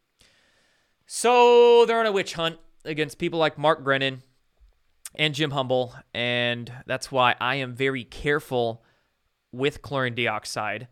So 1.06 1.84
they're 1.84 2.00
on 2.00 2.06
a 2.06 2.12
witch 2.12 2.34
hunt 2.34 2.58
against 2.84 3.18
people 3.18 3.38
like 3.38 3.58
Mark 3.58 3.84
Grenon 3.84 4.22
and 5.14 5.34
Jim 5.34 5.50
Humble, 5.50 5.94
and 6.14 6.72
that's 6.86 7.12
why 7.12 7.34
I 7.40 7.56
am 7.56 7.74
very 7.74 8.04
careful 8.04 8.82
with 9.52 9.82
chlorine 9.82 10.14
dioxide, 10.14 10.88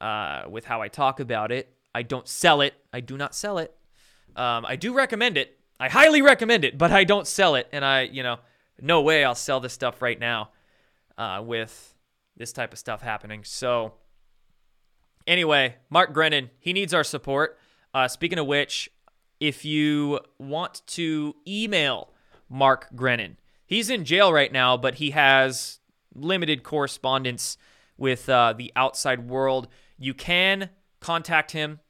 uh, 0.00 0.42
with 0.50 0.66
how 0.66 0.82
I 0.82 0.88
talk 0.88 1.18
about 1.18 1.50
it. 1.50 1.74
I 1.94 2.02
don't 2.02 2.28
sell 2.28 2.60
it. 2.60 2.74
I 2.92 3.00
do 3.00 3.16
not 3.16 3.34
sell 3.34 3.56
it. 3.56 3.74
Um, 4.36 4.66
I 4.66 4.76
do 4.76 4.92
recommend 4.92 5.38
it. 5.38 5.58
I 5.80 5.88
highly 5.88 6.20
recommend 6.20 6.64
it, 6.64 6.76
but 6.76 6.90
I 6.92 7.04
don't 7.04 7.26
sell 7.26 7.54
it, 7.54 7.68
and 7.72 7.84
I, 7.84 8.02
you 8.02 8.22
know, 8.22 8.38
no 8.80 9.00
way 9.00 9.24
I'll 9.24 9.34
sell 9.34 9.60
this 9.60 9.72
stuff 9.72 10.02
right 10.02 10.18
now 10.18 10.50
uh, 11.16 11.42
with 11.44 11.94
this 12.36 12.52
type 12.52 12.72
of 12.72 12.78
stuff 12.78 13.02
happening. 13.02 13.44
So 13.44 13.94
anyway, 15.26 15.76
Mark 15.90 16.14
Grenon, 16.14 16.50
he 16.58 16.72
needs 16.72 16.94
our 16.94 17.04
support. 17.04 17.58
Uh, 17.92 18.08
speaking 18.08 18.38
of 18.38 18.46
which, 18.46 18.88
if 19.40 19.64
you 19.64 20.20
want 20.38 20.82
to 20.86 21.34
email 21.46 22.10
Mark 22.48 22.88
Grenon, 22.94 23.36
he's 23.66 23.90
in 23.90 24.04
jail 24.04 24.32
right 24.32 24.52
now, 24.52 24.76
but 24.76 24.96
he 24.96 25.10
has 25.10 25.80
limited 26.14 26.62
correspondence 26.62 27.56
with 27.96 28.28
uh, 28.28 28.54
the 28.56 28.72
outside 28.76 29.28
world. 29.28 29.68
You 29.98 30.14
can 30.14 30.70
contact 31.00 31.52
him. 31.52 31.80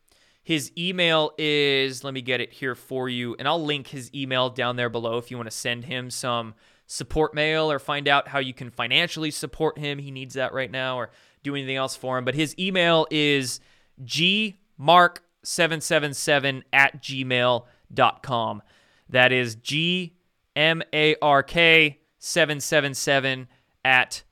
His 0.43 0.72
email 0.78 1.32
is, 1.36 2.03
let 2.05 2.14
me 2.14 2.22
get 2.22 2.41
it 2.41 2.55
here 2.55 2.74
for 2.74 3.09
you, 3.09 3.36
and 3.39 3.47
I'll 3.47 3.62
link 3.62 3.89
his 3.89 4.11
email 4.14 4.49
down 4.49 4.76
there 4.76 4.89
below 4.89 5.18
if 5.18 5.30
you 5.30 5.36
want 5.36 5.51
to 5.51 5.57
send 5.57 5.84
him 5.84 6.11
some 6.11 6.55
support 6.89 7.32
mail 7.34 7.70
or 7.70 7.78
find 7.78 8.09
out 8.09 8.26
how 8.28 8.41
you 8.41 8.55
can 8.55 8.70
financially 8.70 9.30
support 9.30 9.78
him. 9.78 9.99
He 9.99 10.11
needs 10.11 10.34
that 10.34 10.53
right 10.53 10.70
now, 10.70 10.99
or 10.99 11.11
do 11.45 11.55
anything 11.55 11.76
else 11.76 11.95
for 11.95 12.18
him. 12.18 12.24
But 12.24 12.34
his 12.34 12.59
email 12.59 13.07
is 13.11 13.61
gmark777 14.03 16.62
at 16.72 17.01
gmail.com. 17.01 18.62
That 19.11 19.32
is 19.32 19.55
G 19.55 20.16
M 20.57 20.82
A 20.93 21.14
R 21.22 21.45
K 21.45 22.01
777 22.18 23.47
at 23.84 24.24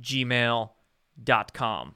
gmail.com. 0.00 1.94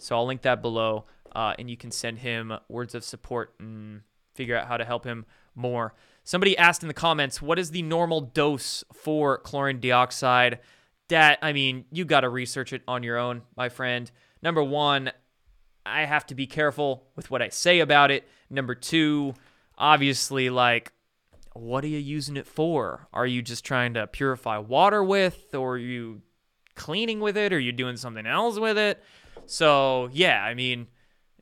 So 0.00 0.16
I'll 0.16 0.26
link 0.26 0.42
that 0.42 0.62
below, 0.62 1.06
uh, 1.34 1.54
and 1.58 1.68
you 1.70 1.76
can 1.76 1.90
send 1.90 2.18
him 2.18 2.52
words 2.68 2.94
of 2.94 3.02
support 3.04 3.54
and 3.58 4.02
figure 4.34 4.56
out 4.56 4.68
how 4.68 4.76
to 4.76 4.84
help 4.84 5.04
him 5.04 5.26
more. 5.58 5.94
Somebody 6.24 6.56
asked 6.56 6.82
in 6.82 6.88
the 6.88 6.94
comments, 6.94 7.42
what 7.42 7.58
is 7.58 7.70
the 7.70 7.82
normal 7.82 8.20
dose 8.20 8.84
for 8.92 9.38
chlorine 9.38 9.80
dioxide? 9.80 10.60
that 11.08 11.38
I 11.42 11.52
mean, 11.52 11.84
you 11.90 12.04
got 12.04 12.20
to 12.20 12.28
research 12.28 12.72
it 12.72 12.82
on 12.86 13.02
your 13.02 13.16
own, 13.16 13.42
my 13.56 13.68
friend. 13.68 14.10
Number 14.42 14.62
one, 14.62 15.10
I 15.84 16.04
have 16.04 16.26
to 16.26 16.34
be 16.34 16.46
careful 16.46 17.06
with 17.16 17.30
what 17.30 17.42
I 17.42 17.48
say 17.48 17.80
about 17.80 18.10
it. 18.10 18.28
Number 18.50 18.74
two, 18.74 19.34
obviously, 19.76 20.50
like, 20.50 20.92
what 21.54 21.82
are 21.82 21.88
you 21.88 21.98
using 21.98 22.36
it 22.36 22.46
for? 22.46 23.08
Are 23.12 23.26
you 23.26 23.42
just 23.42 23.64
trying 23.64 23.94
to 23.94 24.06
purify 24.06 24.58
water 24.58 25.02
with, 25.02 25.54
or 25.54 25.72
are 25.72 25.78
you 25.78 26.22
cleaning 26.74 27.20
with 27.20 27.36
it, 27.36 27.52
or 27.52 27.56
are 27.56 27.60
you 27.60 27.72
doing 27.72 27.96
something 27.96 28.26
else 28.26 28.58
with 28.58 28.78
it? 28.78 29.02
So 29.46 30.08
yeah, 30.12 30.42
I 30.42 30.54
mean, 30.54 30.86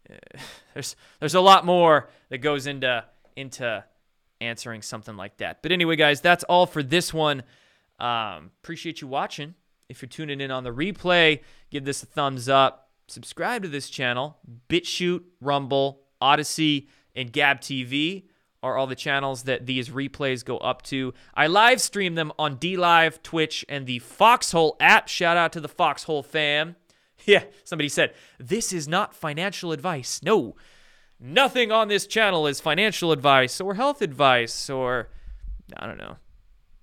there's 0.74 0.96
there's 1.20 1.34
a 1.34 1.40
lot 1.40 1.66
more 1.66 2.08
that 2.30 2.38
goes 2.38 2.66
into 2.66 3.04
into 3.34 3.84
answering 4.40 4.82
something 4.82 5.16
like 5.16 5.38
that. 5.38 5.62
But 5.62 5.72
anyway, 5.72 5.96
guys, 5.96 6.20
that's 6.20 6.44
all 6.44 6.66
for 6.66 6.82
this 6.82 7.12
one. 7.12 7.42
Um, 7.98 8.50
appreciate 8.62 9.00
you 9.00 9.08
watching. 9.08 9.54
If 9.88 10.02
you're 10.02 10.08
tuning 10.08 10.40
in 10.40 10.50
on 10.50 10.64
the 10.64 10.72
replay, 10.72 11.40
give 11.70 11.84
this 11.84 12.02
a 12.02 12.06
thumbs 12.06 12.48
up. 12.48 12.90
Subscribe 13.08 13.62
to 13.62 13.68
this 13.68 13.88
channel. 13.88 14.38
BitChute, 14.68 15.22
Rumble, 15.40 16.02
Odysee, 16.20 16.88
and 17.14 17.32
Gab 17.32 17.60
TV 17.60 18.24
are 18.62 18.76
all 18.76 18.86
the 18.86 18.96
channels 18.96 19.44
that 19.44 19.66
these 19.66 19.90
replays 19.90 20.44
go 20.44 20.58
up 20.58 20.82
to. 20.82 21.14
I 21.34 21.46
live 21.46 21.80
stream 21.80 22.16
them 22.16 22.32
on 22.38 22.56
DLive, 22.56 23.22
Twitch, 23.22 23.64
and 23.68 23.86
the 23.86 24.00
Foxhole 24.00 24.76
app. 24.80 25.08
Shout 25.08 25.36
out 25.36 25.52
to 25.52 25.60
the 25.60 25.68
Foxhole 25.68 26.22
fam. 26.22 26.76
Yeah, 27.24 27.44
somebody 27.64 27.88
said, 27.88 28.12
this 28.38 28.72
is 28.72 28.86
not 28.86 29.14
financial 29.14 29.72
advice. 29.72 30.20
No, 30.22 30.54
nothing 31.20 31.72
on 31.72 31.88
this 31.88 32.06
channel 32.06 32.46
is 32.46 32.60
financial 32.60 33.12
advice 33.12 33.60
or 33.60 33.74
health 33.74 34.02
advice 34.02 34.68
or, 34.70 35.08
I 35.76 35.86
don't 35.86 35.98
know, 35.98 36.16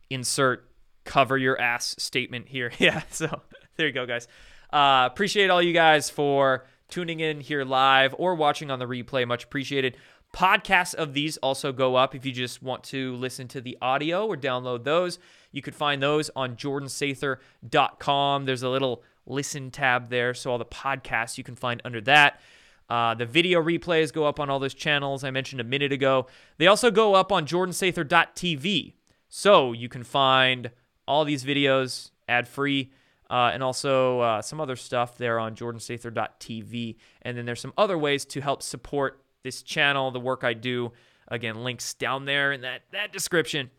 insert 0.10 0.70
cover 1.04 1.38
your 1.38 1.60
ass 1.60 1.96
statement 1.98 2.48
here. 2.48 2.72
Yeah, 2.80 3.04
so 3.10 3.42
there 3.78 3.88
you 3.88 3.94
go, 3.94 4.06
guys. 4.06 4.28
Uh, 4.72 5.08
appreciate 5.12 5.50
all 5.50 5.62
you 5.62 5.74
guys 5.74 6.10
for 6.10 6.66
tuning 6.90 7.20
in 7.20 7.42
here 7.42 7.64
live 7.64 8.16
or 8.18 8.36
watching 8.36 8.72
on 8.72 8.80
the 8.80 8.86
replay. 8.86 9.28
Much 9.28 9.44
appreciated. 9.44 9.98
Podcasts 10.34 10.96
of 10.96 11.14
these 11.14 11.38
also 11.38 11.72
go 11.72 11.96
up 11.96 12.16
if 12.16 12.26
you 12.26 12.32
just 12.32 12.64
want 12.64 12.84
to 12.86 13.16
listen 13.16 13.48
to 13.50 13.62
the 13.62 13.78
audio 13.82 14.26
or 14.26 14.36
download 14.36 14.84
those. 14.84 15.20
You 15.52 15.62
could 15.62 15.76
find 15.76 16.02
those 16.02 16.32
on 16.36 16.56
jordansather.com. 16.56 18.46
There's 18.46 18.64
a 18.64 18.70
little 18.70 19.04
listen 19.28 19.70
tab 19.70 20.10
there, 20.10 20.34
so 20.34 20.52
all 20.52 20.58
the 20.58 20.66
podcasts 20.66 21.38
you 21.38 21.44
can 21.44 21.56
find 21.56 21.82
under 21.86 22.02
that. 22.02 22.42
Uh, 22.90 23.14
the 23.16 23.26
video 23.26 23.62
replays 23.62 24.12
go 24.12 24.26
up 24.26 24.40
on 24.40 24.50
all 24.50 24.60
those 24.60 24.74
channels 24.74 25.24
I 25.24 25.32
mentioned 25.32 25.62
a 25.62 25.64
minute 25.64 25.92
ago. 25.92 26.28
They 26.58 26.68
also 26.68 26.92
go 26.92 27.16
up 27.16 27.32
on 27.32 27.46
jordansather.tv, 27.48 28.94
so 29.30 29.72
you 29.72 29.90
can 29.90 30.04
find 30.04 30.72
all 31.08 31.26
these 31.26 31.44
videos 31.44 32.12
ad 32.28 32.48
free. 32.48 32.92
Uh, 33.30 33.50
and 33.52 33.64
also 33.64 34.20
uh, 34.20 34.42
some 34.42 34.62
other 34.62 34.76
stuff 34.76 35.18
there 35.18 35.40
on 35.40 35.56
jordansather.tv. 35.56 36.98
And 37.24 37.36
then 37.36 37.46
there's 37.46 37.62
some 37.62 37.74
other 37.78 37.98
ways 37.98 38.26
to 38.26 38.42
help 38.42 38.62
support 38.62 39.24
this 39.44 39.64
channel, 39.64 40.12
the 40.12 40.20
work 40.20 40.44
I 40.44 40.54
do. 40.54 40.92
Again, 41.30 41.64
links 41.64 41.96
down 41.96 42.26
there 42.26 42.52
in 42.52 42.62
that, 42.62 42.82
that 42.92 43.12
description. 43.12 43.72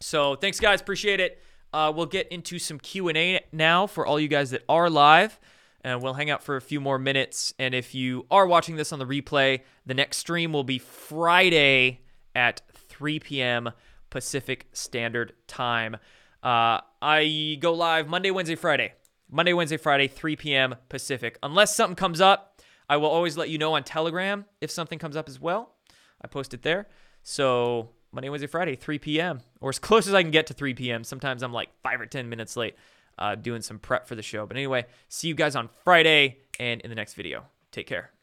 So 0.00 0.34
thanks, 0.34 0.60
guys. 0.60 0.80
Appreciate 0.80 1.20
it. 1.20 1.42
Uh, 1.72 1.92
we'll 1.94 2.06
get 2.06 2.28
into 2.28 2.58
some 2.58 2.78
Q&A 2.78 3.44
now 3.52 3.86
for 3.86 4.04
all 4.04 4.20
you 4.20 4.28
guys 4.28 4.50
that 4.50 4.62
are 4.68 4.90
live. 4.90 5.38
And 5.86 6.02
we'll 6.02 6.14
hang 6.14 6.30
out 6.30 6.42
for 6.42 6.56
a 6.56 6.60
few 6.60 6.80
more 6.80 6.98
minutes. 6.98 7.54
And 7.60 7.72
if 7.72 7.94
you 7.94 8.26
are 8.28 8.44
watching 8.44 8.74
this 8.74 8.92
on 8.92 8.98
the 8.98 9.06
replay, 9.06 9.60
the 9.86 9.94
next 9.94 10.16
stream 10.16 10.52
will 10.52 10.64
be 10.64 10.80
Friday 10.80 12.00
at 12.34 12.60
3 12.74 13.20
p.m. 13.20 13.70
Pacific 14.10 14.66
Standard 14.72 15.34
Time. 15.46 15.94
Uh, 16.42 16.80
I 17.00 17.56
go 17.60 17.72
live 17.72 18.08
Monday, 18.08 18.32
Wednesday, 18.32 18.56
Friday. 18.56 18.94
Monday, 19.30 19.52
Wednesday, 19.52 19.76
Friday, 19.76 20.08
3 20.08 20.34
p.m. 20.34 20.74
Pacific. 20.88 21.38
Unless 21.40 21.76
something 21.76 21.94
comes 21.94 22.20
up, 22.20 22.60
I 22.88 22.96
will 22.96 23.08
always 23.08 23.36
let 23.36 23.48
you 23.48 23.56
know 23.56 23.74
on 23.74 23.84
Telegram 23.84 24.44
if 24.60 24.72
something 24.72 24.98
comes 24.98 25.14
up 25.16 25.28
as 25.28 25.40
well. 25.40 25.76
I 26.20 26.26
post 26.26 26.52
it 26.52 26.62
there. 26.62 26.88
So 27.22 27.90
Monday, 28.10 28.28
Wednesday, 28.28 28.48
Friday, 28.48 28.74
3 28.74 28.98
p.m. 28.98 29.40
or 29.60 29.68
as 29.68 29.78
close 29.78 30.08
as 30.08 30.14
I 30.14 30.22
can 30.22 30.32
get 30.32 30.48
to 30.48 30.54
3 30.54 30.74
p.m. 30.74 31.04
Sometimes 31.04 31.44
I'm 31.44 31.52
like 31.52 31.68
five 31.84 32.00
or 32.00 32.06
10 32.06 32.28
minutes 32.28 32.56
late 32.56 32.74
uh, 33.18 33.34
doing 33.34 33.62
some 33.62 33.78
prep 33.78 34.06
for 34.06 34.14
the 34.14 34.22
show. 34.22 34.46
But 34.46 34.56
anyway, 34.56 34.86
see 35.08 35.28
you 35.28 35.34
guys 35.34 35.56
on 35.56 35.68
Friday 35.84 36.38
and 36.58 36.80
in 36.80 36.90
the 36.90 36.96
next 36.96 37.14
video. 37.14 37.44
Take 37.72 37.86
care. 37.86 38.15